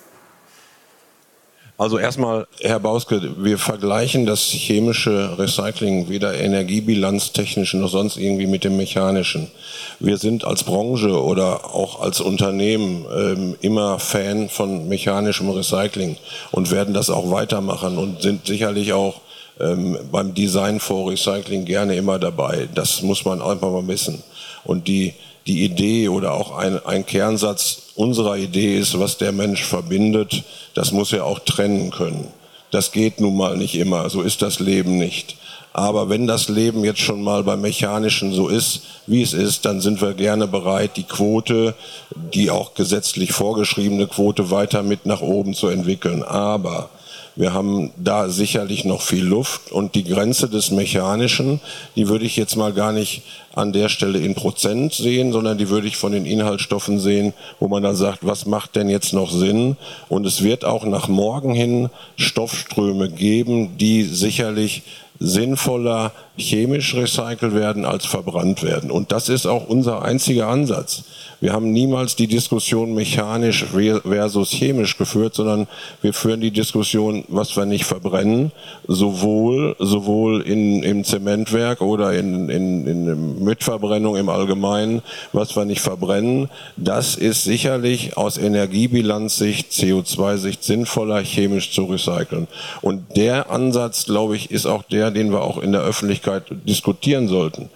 [1.82, 8.62] Also erstmal, Herr Bauske, wir vergleichen das chemische Recycling weder energiebilanztechnisch noch sonst irgendwie mit
[8.62, 9.50] dem mechanischen.
[9.98, 16.18] Wir sind als Branche oder auch als Unternehmen ähm, immer Fan von mechanischem Recycling
[16.52, 19.20] und werden das auch weitermachen und sind sicherlich auch
[19.58, 22.68] ähm, beim Design for Recycling gerne immer dabei.
[22.72, 24.22] Das muss man einfach mal wissen.
[24.62, 25.14] Und die,
[25.48, 30.92] die Idee oder auch ein, ein Kernsatz unserer Idee ist, was der Mensch verbindet, das
[30.92, 32.28] muss er auch trennen können.
[32.70, 35.36] Das geht nun mal nicht immer, so ist das Leben nicht.
[35.74, 39.80] Aber wenn das Leben jetzt schon mal beim Mechanischen so ist, wie es ist, dann
[39.80, 41.74] sind wir gerne bereit, die Quote,
[42.14, 46.22] die auch gesetzlich vorgeschriebene Quote weiter mit nach oben zu entwickeln.
[46.22, 46.90] Aber
[47.34, 51.60] wir haben da sicherlich noch viel Luft und die Grenze des Mechanischen,
[51.96, 53.22] die würde ich jetzt mal gar nicht
[53.54, 57.68] an der Stelle in Prozent sehen, sondern die würde ich von den Inhaltsstoffen sehen, wo
[57.68, 59.76] man dann sagt, was macht denn jetzt noch Sinn?
[60.08, 64.82] Und es wird auch nach morgen hin Stoffströme geben, die sicherlich
[65.18, 68.90] sinnvoller chemisch recycelt werden als verbrannt werden.
[68.90, 71.04] Und das ist auch unser einziger Ansatz.
[71.40, 75.66] Wir haben niemals die Diskussion mechanisch versus chemisch geführt, sondern
[76.00, 78.52] wir führen die Diskussion, was wir nicht verbrennen,
[78.86, 85.80] sowohl, sowohl in, im Zementwerk oder in, in, in Mitverbrennung im Allgemeinen, was wir nicht
[85.80, 86.48] verbrennen.
[86.76, 92.46] Das ist sicherlich aus Energiebilanzsicht, CO2-Sicht sinnvoller, chemisch zu recyceln.
[92.82, 96.21] Und der Ansatz, glaube ich, ist auch der, den wir auch in der Öffentlichkeit
[96.64, 97.70] diskutieren sollten.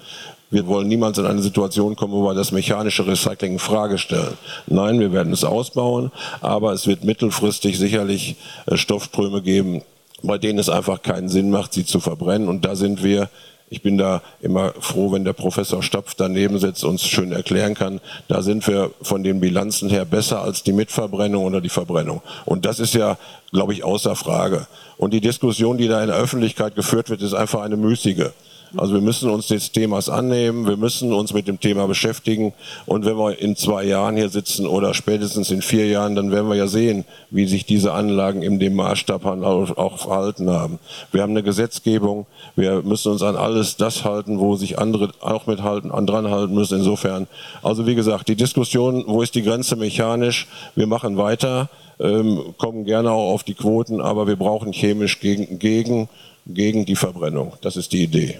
[0.51, 4.39] Wir wollen niemals in eine Situation kommen, wo wir das mechanische Recycling in Frage stellen.
[4.67, 9.83] Nein, wir werden es ausbauen, aber es wird mittelfristig sicherlich äh, Stoffströme geben,
[10.23, 12.49] bei denen es einfach keinen Sinn macht, sie zu verbrennen.
[12.49, 13.29] Und da sind wir
[13.69, 17.75] ich bin da immer froh, wenn der Professor Stapf daneben sitzt und es schön erklären
[17.75, 18.01] kann.
[18.29, 22.23] Da sind wir von den Bilanzen her besser als die Mitverbrennung oder die Verbrennung.
[22.45, 23.19] Und das ist ja,
[23.51, 24.69] glaube ich, außer Frage.
[24.99, 28.31] Und die Diskussion, die da in der Öffentlichkeit geführt wird, ist einfach eine müßige.
[28.77, 32.53] Also wir müssen uns des Themas annehmen, wir müssen uns mit dem Thema beschäftigen
[32.85, 36.49] und wenn wir in zwei Jahren hier sitzen oder spätestens in vier Jahren, dann werden
[36.49, 40.79] wir ja sehen, wie sich diese Anlagen in dem Maßstab auch verhalten haben.
[41.13, 42.27] Wir haben eine Gesetzgebung,
[42.57, 46.79] wir müssen uns an alles das halten, wo sich andere auch mithalten, dran halten müssen.
[46.79, 47.29] Insofern,
[47.63, 52.85] also wie gesagt, die Diskussion, wo ist die Grenze mechanisch, wir machen weiter, ähm, kommen
[52.85, 56.09] gerne auch auf die Quoten, aber wir brauchen chemisch gegen, gegen,
[56.47, 57.55] gegen die Verbrennung.
[57.63, 58.39] Das ist die Idee.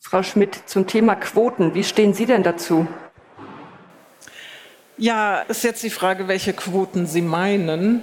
[0.00, 2.86] Frau Schmidt, zum Thema Quoten, wie stehen Sie denn dazu?
[4.96, 8.02] Ja, ist jetzt die Frage, welche Quoten Sie meinen.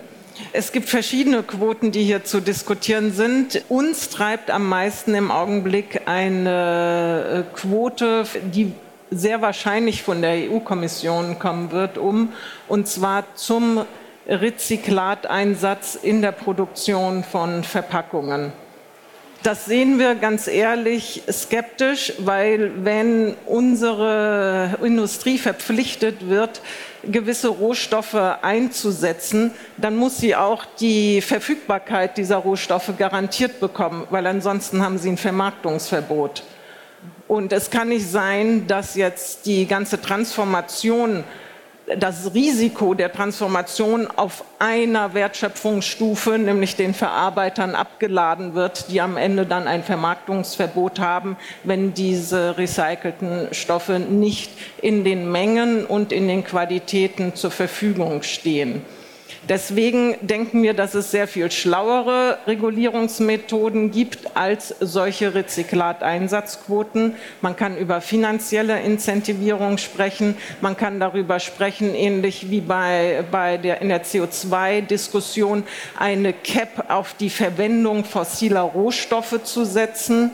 [0.53, 3.63] Es gibt verschiedene Quoten, die hier zu diskutieren sind.
[3.69, 8.73] Uns treibt am meisten im Augenblick eine äh, Quote, die
[9.09, 12.33] sehr wahrscheinlich von der EU-Kommission kommen wird, um,
[12.67, 13.85] und zwar zum
[14.27, 18.51] Rezyklateinsatz in der Produktion von Verpackungen.
[19.43, 26.61] Das sehen wir ganz ehrlich skeptisch, weil wenn unsere Industrie verpflichtet wird,
[27.03, 34.83] gewisse Rohstoffe einzusetzen, dann muss sie auch die Verfügbarkeit dieser Rohstoffe garantiert bekommen, weil ansonsten
[34.83, 36.43] haben sie ein Vermarktungsverbot.
[37.27, 41.23] Und es kann nicht sein, dass jetzt die ganze Transformation
[41.95, 49.45] das Risiko der Transformation auf einer Wertschöpfungsstufe, nämlich den Verarbeitern, abgeladen wird, die am Ende
[49.45, 56.43] dann ein Vermarktungsverbot haben, wenn diese recycelten Stoffe nicht in den Mengen und in den
[56.43, 58.81] Qualitäten zur Verfügung stehen.
[59.49, 67.15] Deswegen denken wir, dass es sehr viel schlauere Regulierungsmethoden gibt als solche Rezyklateinsatzquoten.
[67.41, 70.35] Man kann über finanzielle Incentivierung sprechen.
[70.61, 75.63] Man kann darüber sprechen, ähnlich wie bei, bei der, in der CO2-Diskussion,
[75.97, 80.31] eine Cap auf die Verwendung fossiler Rohstoffe zu setzen.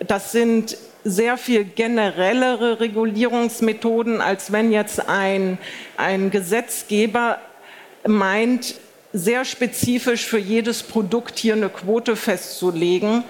[0.00, 5.58] Das sind sehr viel generellere Regulierungsmethoden, als wenn jetzt ein,
[5.96, 7.38] ein Gesetzgeber
[8.06, 8.74] meint,
[9.12, 13.24] sehr spezifisch für jedes Produkt hier eine Quote festzulegen,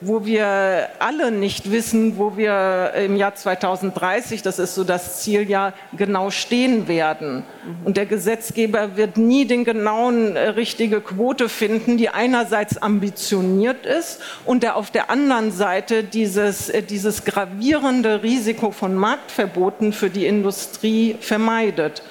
[0.00, 5.72] wo wir alle nicht wissen, wo wir im Jahr 2030, das ist so das Zieljahr,
[5.96, 7.44] genau stehen werden.
[7.84, 14.20] Und der Gesetzgeber wird nie den genauen äh, richtige Quote finden, die einerseits ambitioniert ist
[14.44, 20.26] und der auf der anderen Seite dieses, äh, dieses gravierende Risiko von Marktverboten für die
[20.26, 22.02] Industrie vermeidet.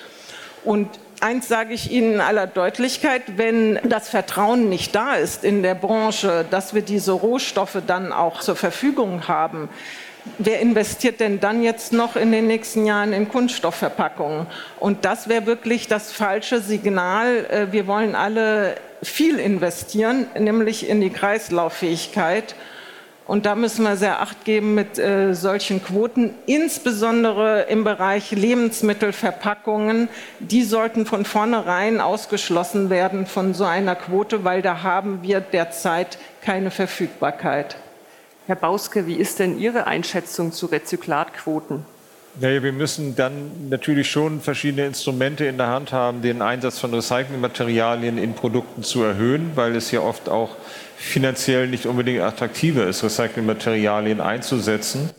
[0.64, 0.90] Und
[1.22, 5.76] eins sage ich Ihnen in aller Deutlichkeit, wenn das Vertrauen nicht da ist in der
[5.76, 9.70] Branche, dass wir diese Rohstoffe dann auch zur Verfügung haben,
[10.38, 14.48] wer investiert denn dann jetzt noch in den nächsten Jahren in Kunststoffverpackungen?
[14.80, 17.46] Und das wäre wirklich das falsche Signal.
[17.46, 22.56] Äh, wir wollen alle viel investieren, nämlich in die Kreislauffähigkeit.
[23.28, 30.10] Und da müssen wir sehr acht geben mit äh, solchen Quoten, insbesondere im Bereich Lebensmittelverpackungen.
[30.40, 36.20] Die sollten von vornherein ausgeschlossen werden von so einer Quote, weil da haben wir derzeit
[36.42, 37.78] keine Verfügbarkeit.
[38.46, 41.84] Herr Bauske, wie ist denn Ihre Einschätzung zu Rezyklatquoten?
[42.40, 46.94] Naja, wir müssen dann natürlich schon verschiedene Instrumente in der Hand haben, den Einsatz von
[46.94, 50.58] Recyclingmaterialien in Produkten zu erhöhen, weil es ja oft auch
[50.98, 55.10] finanziell nicht unbedingt attraktiver ist, Recyclingmaterialien einzusetzen.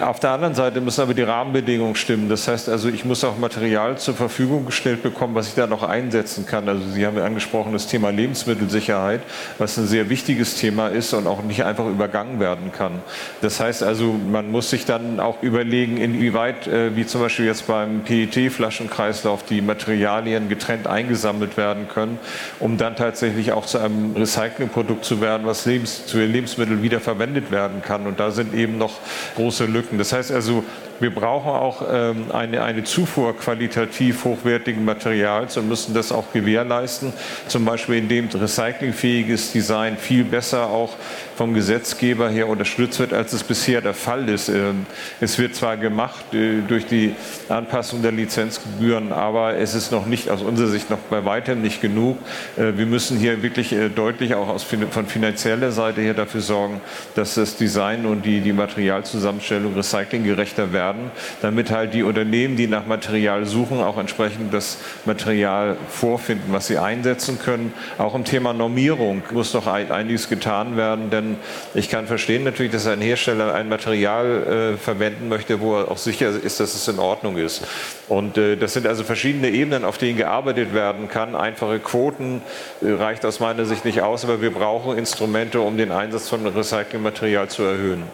[0.00, 2.28] Auf der anderen Seite müssen aber die Rahmenbedingungen stimmen.
[2.28, 5.84] Das heißt also, ich muss auch Material zur Verfügung gestellt bekommen, was ich da noch
[5.84, 6.68] einsetzen kann.
[6.68, 9.20] Also Sie haben ja angesprochen das Thema Lebensmittelsicherheit,
[9.56, 13.02] was ein sehr wichtiges Thema ist und auch nicht einfach übergangen werden kann.
[13.40, 17.68] Das heißt also, man muss sich dann auch überlegen, inwieweit, äh, wie zum Beispiel jetzt
[17.68, 22.18] beim PET-Flaschenkreislauf, die Materialien getrennt eingesammelt werden können,
[22.58, 27.80] um dann tatsächlich auch zu einem Recyclingprodukt zu werden, was Lebens zu Lebensmitteln wiederverwendet werden
[27.80, 28.08] kann.
[28.08, 28.94] Und da sind eben noch
[29.36, 29.98] große Lücken.
[29.98, 30.64] Das heißt also,
[31.00, 37.12] wir brauchen auch ähm, eine, eine Zufuhr qualitativ hochwertigen Materials und müssen das auch gewährleisten,
[37.46, 40.94] zum Beispiel indem recyclingfähiges Design viel besser auch
[41.38, 44.50] vom Gesetzgeber her unterstützt wird, als es bisher der Fall ist.
[44.50, 44.84] Ähm,
[45.20, 47.14] es wird zwar gemacht äh, durch die
[47.48, 51.80] Anpassung der Lizenzgebühren, aber es ist noch nicht aus unserer Sicht noch bei weitem nicht
[51.80, 52.18] genug.
[52.56, 56.80] Äh, wir müssen hier wirklich äh, deutlich auch aus, von finanzieller Seite her dafür sorgen,
[57.14, 62.86] dass das Design und die, die Materialzusammenstellung recyclinggerechter werden damit halt die Unternehmen, die nach
[62.86, 67.72] Material suchen, auch entsprechend das Material vorfinden, was sie einsetzen können.
[67.96, 71.27] Auch im Thema Normierung muss noch einiges getan werden, denn
[71.74, 75.98] ich kann verstehen natürlich, dass ein Hersteller ein Material äh, verwenden möchte, wo er auch
[75.98, 77.66] sicher ist, dass es in Ordnung ist.
[78.08, 81.34] Und äh, das sind also verschiedene Ebenen, auf denen gearbeitet werden kann.
[81.34, 82.42] Einfache Quoten
[82.80, 86.46] äh, reicht aus meiner Sicht nicht aus, aber wir brauchen Instrumente, um den Einsatz von
[86.46, 88.04] Recyclingmaterial zu erhöhen.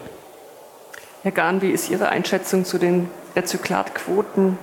[1.23, 4.57] Herr Gahn, wie ist Ihre Einschätzung zu den Rezyklatquoten,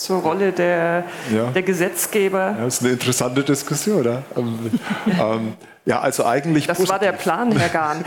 [0.00, 1.50] zur Rolle der, ja.
[1.50, 2.54] der Gesetzgeber?
[2.58, 4.00] Ja, das ist eine interessante Diskussion.
[4.00, 4.22] Oder?
[4.36, 6.66] ähm, ja, also eigentlich.
[6.66, 6.92] Das positiv.
[6.92, 8.04] war der Plan, Herr Gahn.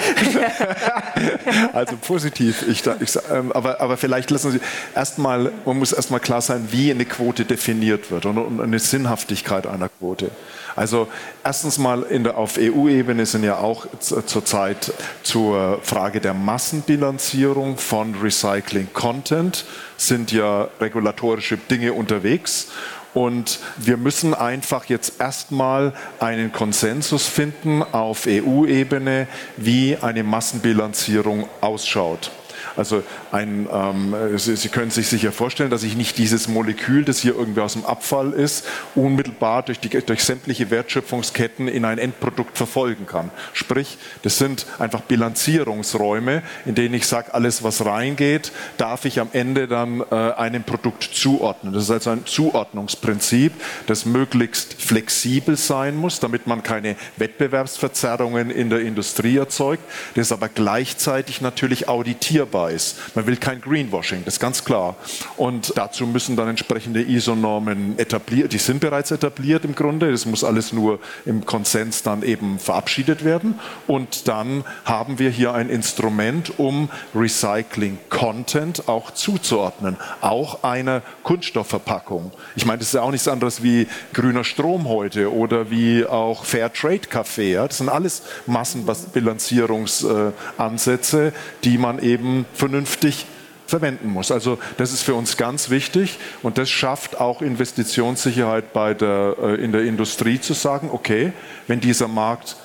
[1.73, 2.67] also positiv.
[2.67, 4.59] Ich, ich, ähm, aber, aber vielleicht lassen Sie
[4.95, 9.67] erstmal, man muss erstmal klar sein, wie eine Quote definiert wird und, und eine Sinnhaftigkeit
[9.67, 10.31] einer Quote.
[10.75, 11.07] Also
[11.43, 19.65] erstens mal der, auf EU-Ebene sind ja auch zurzeit zur Frage der Massenbilanzierung von Recycling-Content
[19.97, 22.67] sind ja regulatorische Dinge unterwegs.
[23.13, 32.31] Und wir müssen einfach jetzt erstmal einen Konsensus finden auf EU-Ebene, wie eine Massenbilanzierung ausschaut.
[32.75, 37.19] Also ein, ähm, Sie, Sie, können sich sicher vorstellen, dass ich nicht dieses Molekül, das
[37.19, 42.57] hier irgendwie aus dem Abfall ist, unmittelbar durch, die, durch sämtliche Wertschöpfungsketten in ein Endprodukt
[42.57, 43.29] verfolgen kann.
[43.53, 49.29] Sprich, das sind einfach Bilanzierungsräume, in denen ich sage, alles was reingeht, darf ich am
[49.33, 51.73] Ende dann äh, einem Produkt zuordnen.
[51.73, 53.53] Das ist also ein Zuordnungsprinzip,
[53.87, 59.83] das möglichst flexibel sein muss, damit man keine Wettbewerbsverzerrungen in der Industrie erzeugt,
[60.15, 63.15] das aber gleichzeitig natürlich auditierbar da ist.
[63.15, 64.95] Man will kein Greenwashing, das ist ganz klar.
[65.37, 70.43] Und dazu müssen dann entsprechende ISO-Normen etabliert, die sind bereits etabliert im Grunde, das muss
[70.43, 73.59] alles nur im Konsens dann eben verabschiedet werden.
[73.87, 82.31] Und dann haben wir hier ein Instrument, um Recycling-Content auch zuzuordnen, auch einer Kunststoffverpackung.
[82.55, 86.45] Ich meine, das ist ja auch nichts anderes wie grüner Strom heute oder wie auch
[86.45, 87.55] Fairtrade-Kaffee.
[87.55, 93.25] Das sind alles Massenbilanzierungsansätze, die man eben vernünftig
[93.67, 94.31] verwenden muss.
[94.31, 99.55] Also das ist für uns ganz wichtig und das schafft auch Investitionssicherheit bei der, äh,
[99.55, 101.33] in der Industrie zu sagen, okay,
[101.67, 102.57] wenn dieser Markt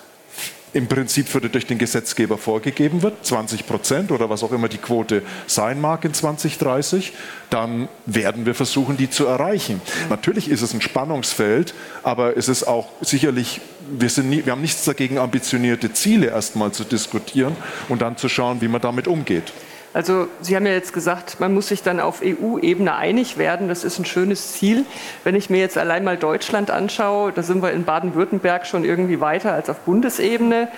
[0.75, 4.79] im Prinzip für, durch den Gesetzgeber vorgegeben wird, 20 Prozent oder was auch immer die
[4.79, 7.13] Quote sein mag in 2030,
[7.49, 9.81] dann werden wir versuchen, die zu erreichen.
[10.11, 14.85] Natürlich ist es ein Spannungsfeld, aber es ist auch sicherlich, wir, nie, wir haben nichts
[14.85, 17.57] dagegen, ambitionierte Ziele erstmal zu diskutieren
[17.89, 19.53] und dann zu schauen, wie man damit umgeht.
[19.95, 23.69] Also Sie haben ja jetzt gesagt, man muss sich dann auf EU-Ebene einig werden.
[23.69, 24.85] Das ist ein schönes Ziel.
[25.25, 29.21] Wenn ich mir jetzt allein mal Deutschland anschaue, da sind wir in Baden-Württemberg schon irgendwie
[29.21, 30.69] weiter als auf Bundesebene.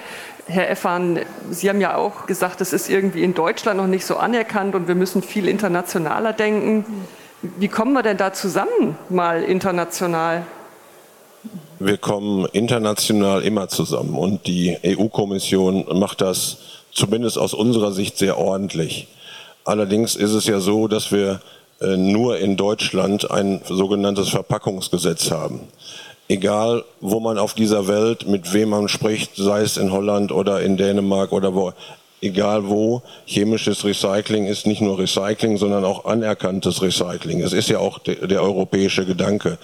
[0.46, 1.20] Herr Effan,
[1.50, 4.88] Sie haben ja auch gesagt, das ist irgendwie in Deutschland noch nicht so anerkannt und
[4.88, 6.84] wir müssen viel internationaler denken.
[7.42, 10.42] Wie kommen wir denn da zusammen, mal international?
[11.78, 18.38] Wir kommen international immer zusammen und die EU-Kommission macht das zumindest aus unserer Sicht sehr
[18.38, 19.08] ordentlich.
[19.64, 21.40] Allerdings ist es ja so, dass wir
[21.80, 25.60] äh, nur in Deutschland ein sogenanntes Verpackungsgesetz haben.
[26.28, 30.60] Egal, wo man auf dieser Welt, mit wem man spricht, sei es in Holland oder
[30.60, 31.72] in Dänemark oder wo,
[32.22, 37.40] egal wo, chemisches Recycling ist nicht nur Recycling, sondern auch anerkanntes Recycling.
[37.40, 39.58] Es ist ja auch de, der europäische Gedanke.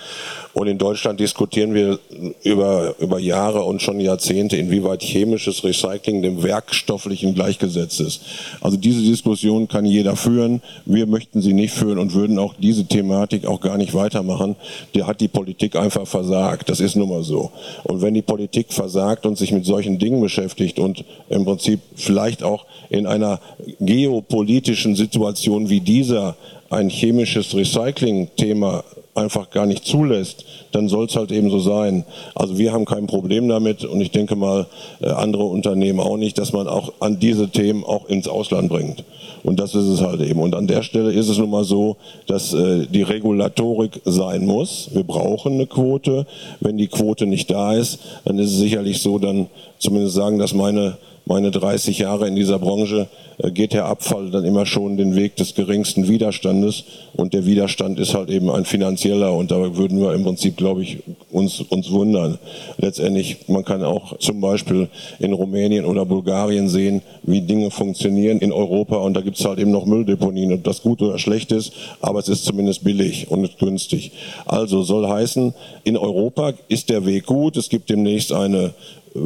[0.57, 1.99] Und in Deutschland diskutieren wir
[2.43, 8.23] über, über Jahre und schon Jahrzehnte, inwieweit chemisches Recycling dem werkstofflichen gleichgesetzt ist.
[8.63, 10.63] Also diese Diskussion kann jeder führen.
[10.87, 14.57] Wir möchten sie nicht führen und würden auch diese Thematik auch gar nicht weitermachen.
[14.95, 16.71] Der hat die Politik einfach versagt.
[16.71, 17.51] Das ist nun mal so.
[17.85, 22.43] Und wenn die Politik versagt und sich mit solchen Dingen beschäftigt und im Prinzip vielleicht
[22.43, 23.41] auch in einer
[23.79, 26.35] geopolitischen Situation wie dieser
[26.71, 28.85] ein chemisches Recycling-Thema
[29.17, 32.05] einfach gar nicht zulässt, dann soll es halt eben so sein.
[32.35, 34.67] Also wir haben kein Problem damit und ich denke mal
[35.01, 39.05] äh, andere Unternehmen auch nicht, dass man auch an diese Themen auch ins Ausland bringt.
[39.43, 40.41] Und das ist es halt eben.
[40.41, 44.91] Und an der Stelle ist es nun mal so, dass äh, die Regulatorik sein muss.
[44.93, 46.27] Wir brauchen eine Quote.
[46.61, 49.47] Wenn die Quote nicht da ist, dann ist es sicherlich so, dann
[49.79, 53.09] zumindest sagen das meine meine 30 Jahre in dieser Branche
[53.39, 56.85] äh, geht der Abfall dann immer schon den Weg des geringsten Widerstandes.
[57.15, 59.33] Und der Widerstand ist halt eben ein finanzieller.
[59.35, 60.99] Und da würden wir im Prinzip, glaube ich,
[61.33, 62.39] uns, uns wundern.
[62.79, 68.53] Letztendlich, man kann auch zum Beispiel in Rumänien oder Bulgarien sehen, wie Dinge funktionieren in
[68.53, 68.97] Europa.
[68.99, 72.21] Und da gibt es halt eben noch Mülldeponien, ob das gut oder schlecht ist, aber
[72.21, 74.13] es ist zumindest billig und günstig.
[74.45, 78.75] Also soll heißen, in Europa ist der Weg gut, es gibt demnächst eine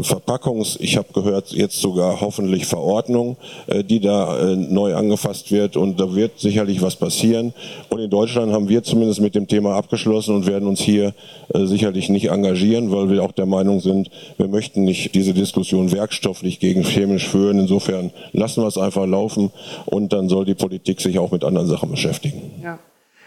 [0.03, 3.37] Verpackungs, ich habe gehört, jetzt sogar hoffentlich Verordnung,
[3.67, 7.53] äh, die da äh, neu angefasst wird und da wird sicherlich was passieren.
[7.89, 11.15] Und in Deutschland haben wir zumindest mit dem Thema abgeschlossen und werden uns hier
[11.53, 15.93] äh, sicherlich nicht engagieren, weil wir auch der Meinung sind, wir möchten nicht diese Diskussion
[15.93, 17.59] werkstofflich gegen chemisch führen.
[17.59, 19.51] Insofern lassen wir es einfach laufen
[19.87, 22.43] und dann soll die Politik sich auch mit anderen Sachen beschäftigen.
[22.63, 22.79] Ja.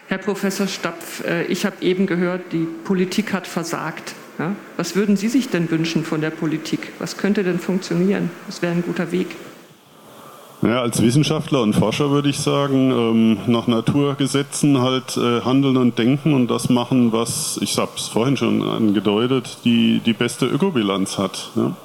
[0.08, 4.14] Herr Professor Stapf, ich habe eben gehört, die Politik hat versagt.
[4.40, 4.56] Ja?
[4.78, 6.92] Was würden Sie sich denn wünschen von der Politik?
[7.00, 8.30] Was könnte denn funktionieren?
[8.48, 9.28] Was wäre ein guter Weg?
[10.64, 16.00] Ja, als Wissenschaftler und Forscher würde ich sagen, ähm, nach Naturgesetzen halt äh, handeln und
[16.00, 21.18] denken und das machen, was, ich habe es vorhin schon angedeutet, die, die beste Ökobilanz
[21.18, 21.52] hat.
[21.56, 21.76] Ja?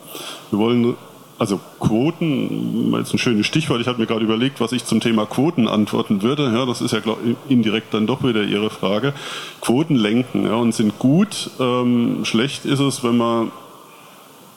[0.50, 0.94] Wir wollen
[1.38, 3.80] also Quoten, jetzt ein schönes Stichwort.
[3.80, 6.52] Ich habe mir gerade überlegt, was ich zum Thema Quoten antworten würde.
[6.52, 7.18] Ja, das ist ja glaub,
[7.48, 9.14] indirekt dann doch wieder Ihre Frage.
[9.60, 11.50] Quoten lenken ja, und sind gut.
[11.60, 13.52] Ähm, schlecht ist es, wenn man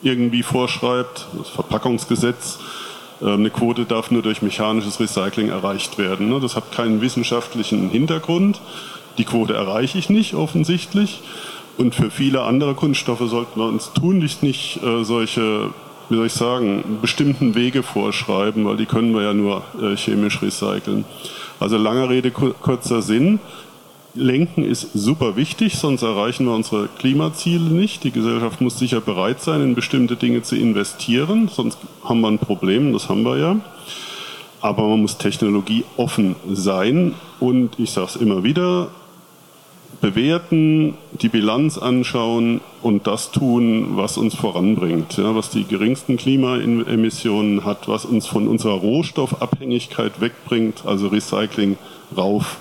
[0.02, 2.58] irgendwie vorschreibt, das Verpackungsgesetz,
[3.20, 6.28] äh, eine Quote darf nur durch mechanisches Recycling erreicht werden.
[6.30, 6.40] Ne?
[6.40, 8.60] Das hat keinen wissenschaftlichen Hintergrund.
[9.18, 11.20] Die Quote erreiche ich nicht offensichtlich.
[11.78, 15.70] Und für viele andere Kunststoffe sollten wir uns tunlichst nicht äh, solche
[16.12, 20.42] wie soll ich sagen, bestimmten Wege vorschreiben, weil die können wir ja nur äh, chemisch
[20.42, 21.06] recyceln.
[21.58, 23.40] Also lange Rede, kurzer Sinn.
[24.14, 28.04] Lenken ist super wichtig, sonst erreichen wir unsere Klimaziele nicht.
[28.04, 32.38] Die Gesellschaft muss sicher bereit sein, in bestimmte Dinge zu investieren, sonst haben wir ein
[32.38, 33.56] Problem, das haben wir ja.
[34.60, 38.88] Aber man muss technologieoffen sein und ich sage es immer wieder,
[40.00, 47.64] bewerten, die Bilanz anschauen und das tun, was uns voranbringt, ja, was die geringsten Klimaemissionen
[47.64, 51.78] hat, was uns von unserer Rohstoffabhängigkeit wegbringt, also Recycling
[52.16, 52.58] rauf.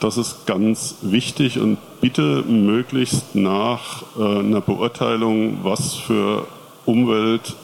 [0.00, 6.46] Das ist ganz wichtig und bitte möglichst nach äh, einer Beurteilung, was für
[6.84, 7.54] Umwelt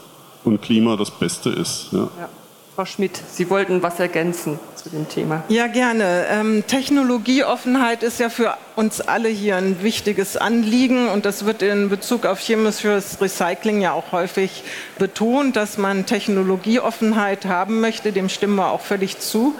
[0.43, 1.89] und Klima das Beste ist.
[1.91, 2.09] Ja.
[2.19, 2.29] Ja.
[2.75, 5.43] Frau Schmidt, Sie wollten was ergänzen zu dem Thema.
[5.47, 6.25] Ja, gerne.
[6.31, 11.89] Ähm, Technologieoffenheit ist ja für uns alle hier ein wichtiges Anliegen und das wird in
[11.89, 14.63] Bezug auf chemisches Recycling ja auch häufig
[14.97, 18.11] betont, dass man Technologieoffenheit haben möchte.
[18.11, 19.53] Dem stimmen wir auch völlig zu.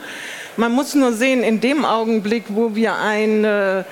[0.57, 3.85] Man muss nur sehen, in dem Augenblick, wo wir eine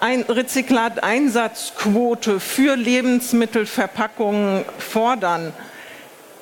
[0.00, 5.52] ein Rezyklateinsatzquote für Lebensmittelverpackungen fordern,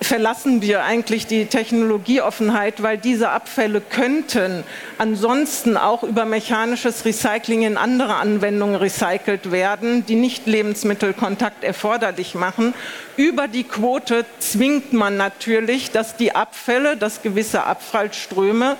[0.04, 4.64] verlassen wir eigentlich die Technologieoffenheit, weil diese Abfälle könnten
[4.98, 12.74] ansonsten auch über mechanisches Recycling in andere Anwendungen recycelt werden, die nicht Lebensmittelkontakt erforderlich machen.
[13.16, 18.76] Über die Quote zwingt man natürlich, dass die Abfälle, dass gewisse Abfallströme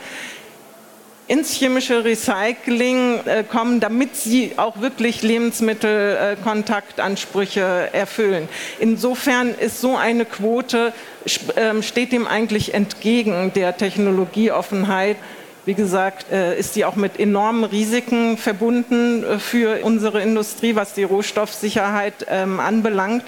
[1.32, 8.50] ins chemische Recycling äh, kommen, damit sie auch wirklich Lebensmittelkontaktansprüche erfüllen.
[8.78, 10.92] Insofern ist so eine Quote,
[11.56, 15.16] äh, steht dem eigentlich entgegen der Technologieoffenheit.
[15.64, 20.92] Wie gesagt, äh, ist die auch mit enormen Risiken verbunden äh, für unsere Industrie, was
[20.92, 23.24] die Rohstoffsicherheit ähm, anbelangt.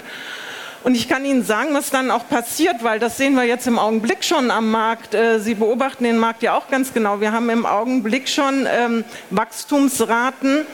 [0.85, 3.79] Und ich kann Ihnen sagen, was dann auch passiert, weil das sehen wir jetzt im
[3.79, 5.15] Augenblick schon am Markt.
[5.15, 7.19] Äh, Sie beobachten den Markt ja auch ganz genau.
[7.19, 10.67] Wir haben im Augenblick schon ähm, Wachstumsraten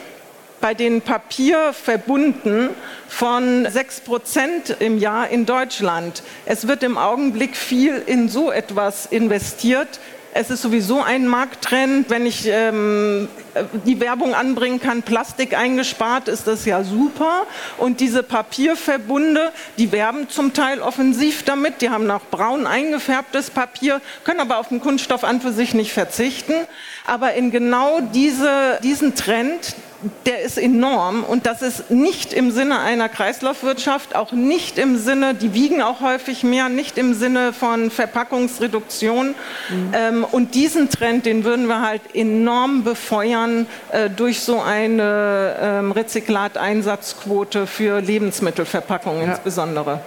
[0.60, 2.68] bei den Papierverbunden
[3.08, 6.22] von 6 Prozent im Jahr in Deutschland.
[6.44, 9.98] Es wird im Augenblick viel in so etwas investiert.
[10.34, 12.08] Es ist sowieso ein Markttrend.
[12.08, 13.28] Wenn ich ähm,
[13.84, 17.46] die Werbung anbringen kann, Plastik eingespart, ist das ja super.
[17.76, 21.82] Und diese Papierverbunde, die werben zum Teil offensiv damit.
[21.82, 25.92] Die haben noch braun eingefärbtes Papier, können aber auf den Kunststoff an für sich nicht
[25.92, 26.54] verzichten.
[27.06, 29.74] Aber in genau diese, diesen Trend,
[30.26, 35.34] der ist enorm und das ist nicht im Sinne einer Kreislaufwirtschaft, auch nicht im Sinne,
[35.34, 39.28] die wiegen auch häufig mehr, nicht im Sinne von Verpackungsreduktion.
[39.68, 39.92] Mhm.
[39.92, 45.92] Ähm, und diesen Trend, den würden wir halt enorm befeuern äh, durch so eine ähm,
[45.92, 49.30] Rezyklateinsatzquote für Lebensmittelverpackungen ja.
[49.32, 50.00] insbesondere.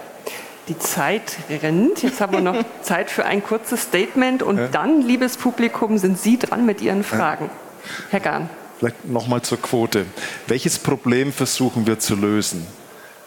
[0.68, 2.02] Die Zeit rennt.
[2.02, 4.68] Jetzt haben wir noch Zeit für ein kurzes Statement und ja.
[4.68, 7.46] dann, liebes Publikum, sind Sie dran mit Ihren Fragen.
[7.46, 7.90] Ja.
[8.10, 8.50] Herr Gahn.
[8.78, 10.06] Vielleicht nochmal zur Quote.
[10.46, 12.66] Welches Problem versuchen wir zu lösen?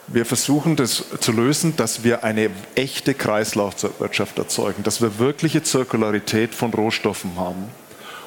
[0.08, 6.56] Wir versuchen das zu lösen, dass wir eine echte Kreislaufwirtschaft erzeugen, dass wir wirkliche Zirkularität
[6.56, 7.66] von Rohstoffen haben.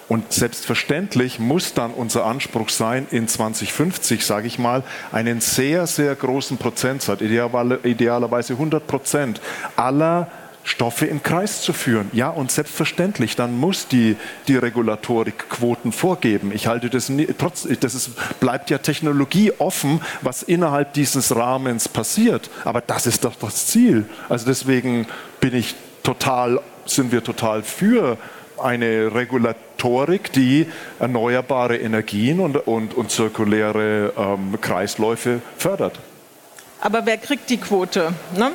[0.09, 6.15] Und selbstverständlich muss dann unser Anspruch sein, in 2050, sage ich mal, einen sehr, sehr
[6.15, 9.41] großen Prozentsatz, idealerweise 100 Prozent
[9.75, 10.31] aller
[10.65, 12.11] Stoffe in Kreis zu führen.
[12.13, 14.17] Ja, und selbstverständlich, dann muss die,
[14.49, 16.53] die Regulatorik Quoten vorgeben.
[16.55, 18.11] Ich halte das, nie, trotz, das ist,
[18.41, 22.51] bleibt ja Technologie offen, was innerhalb dieses Rahmens passiert.
[22.65, 24.07] Aber das ist doch das Ziel.
[24.29, 25.07] Also deswegen
[25.41, 28.17] bin ich total, sind wir total für
[28.63, 30.67] eine Regulatorik, die
[31.01, 35.99] erneuerbare Energien und, und, und zirkuläre ähm, Kreisläufe fördert.
[36.81, 38.13] Aber wer kriegt die Quote?
[38.37, 38.53] Ne?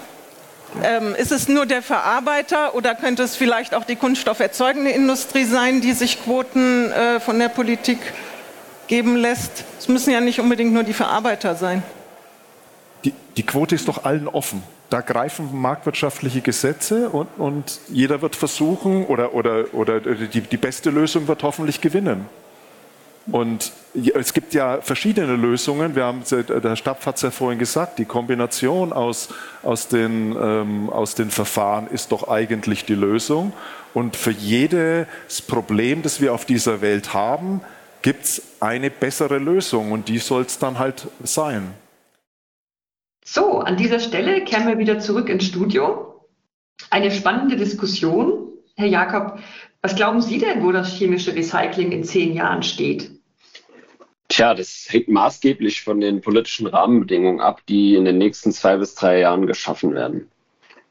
[0.84, 5.82] Ähm, ist es nur der Verarbeiter oder könnte es vielleicht auch die kunststofferzeugende Industrie sein,
[5.82, 8.00] die sich Quoten äh, von der Politik
[8.88, 9.64] geben lässt?
[9.80, 11.84] Es müssen ja nicht unbedingt nur die Verarbeiter sein.
[13.06, 14.62] Die, die Quote ist doch allen offen.
[14.90, 20.92] Da greifen marktwirtschaftliche Gesetze und, und jeder wird versuchen oder, oder, oder die, die beste
[20.92, 22.26] Lösung wird hoffentlich gewinnen.
[23.32, 23.74] Und
[24.14, 25.96] es gibt ja verschiedene Lösungen.
[25.96, 29.30] Wir haben, der Stab hat es ja vorhin gesagt, die Kombination aus,
[29.64, 33.54] aus, den, ähm, aus den Verfahren ist doch eigentlich die Lösung.
[33.94, 37.62] Und für jedes Problem, das wir auf dieser Welt haben,
[38.02, 41.74] gibt es eine bessere Lösung und die soll es dann halt sein.
[43.26, 46.26] So, an dieser Stelle kehren wir wieder zurück ins Studio.
[46.90, 48.48] Eine spannende Diskussion.
[48.76, 49.40] Herr Jakob,
[49.82, 53.17] was glauben Sie denn, wo das chemische Recycling in zehn Jahren steht?
[54.30, 58.94] Tja, das hängt maßgeblich von den politischen Rahmenbedingungen ab, die in den nächsten zwei bis
[58.94, 60.30] drei Jahren geschaffen werden.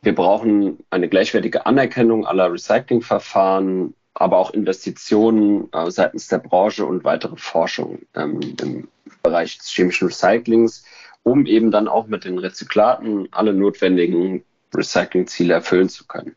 [0.03, 7.05] Wir brauchen eine gleichwertige Anerkennung aller Recyclingverfahren, aber auch Investitionen äh, seitens der Branche und
[7.05, 8.89] weitere Forschung ähm, im
[9.22, 10.84] Bereich des chemischen Recyclings,
[11.22, 16.37] um eben dann auch mit den Rezyklaten alle notwendigen Recyclingziele erfüllen zu können.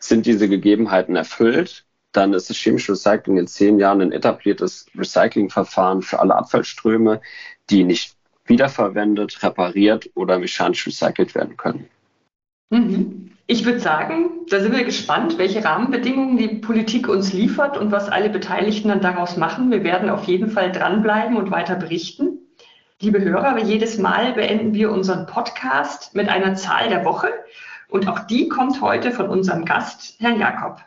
[0.00, 6.02] Sind diese Gegebenheiten erfüllt, dann ist das chemische Recycling in zehn Jahren ein etabliertes Recyclingverfahren
[6.02, 7.20] für alle Abfallströme,
[7.70, 11.88] die nicht wiederverwendet, repariert oder mechanisch recycelt werden können.
[12.70, 13.32] Mhm.
[13.46, 18.10] Ich würde sagen, da sind wir gespannt, welche Rahmenbedingungen die Politik uns liefert und was
[18.10, 19.70] alle Beteiligten dann daraus machen.
[19.70, 22.40] Wir werden auf jeden Fall dranbleiben und weiter berichten.
[23.00, 27.28] Liebe Hörer, jedes Mal beenden wir unseren Podcast mit einer Zahl der Woche.
[27.88, 30.82] Und auch die kommt heute von unserem Gast, Herrn Jakob.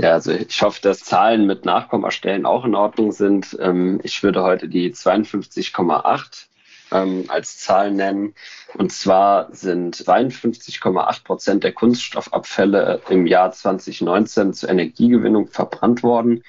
[0.00, 3.58] Ja, also ich hoffe, dass Zahlen mit Nachkommastellen auch in Ordnung sind.
[3.60, 6.46] Ähm, ich würde heute die 52,8
[6.92, 8.34] ähm, als Zahl nennen.
[8.74, 16.44] Und zwar sind 52,8 Prozent der Kunststoffabfälle im Jahr 2019 zur Energiegewinnung verbrannt worden.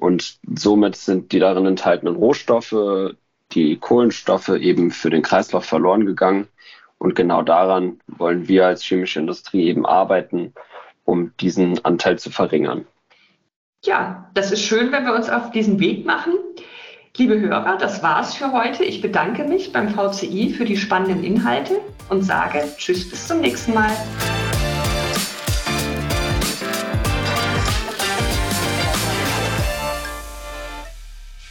[0.00, 3.14] Und somit sind die darin enthaltenen Rohstoffe,
[3.52, 6.48] die Kohlenstoffe eben für den Kreislauf verloren gegangen.
[6.96, 10.54] Und genau daran wollen wir als chemische Industrie eben arbeiten
[11.04, 12.86] um diesen Anteil zu verringern.
[13.84, 16.32] Ja, das ist schön, wenn wir uns auf diesen Weg machen.
[17.16, 18.82] Liebe Hörer, das war's für heute.
[18.82, 23.74] Ich bedanke mich beim VCI für die spannenden Inhalte und sage Tschüss bis zum nächsten
[23.74, 23.92] Mal.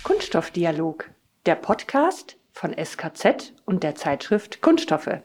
[0.03, 1.09] Kunststoffdialog,
[1.45, 5.21] der Podcast von SKZ und der Zeitschrift Kunststoffe.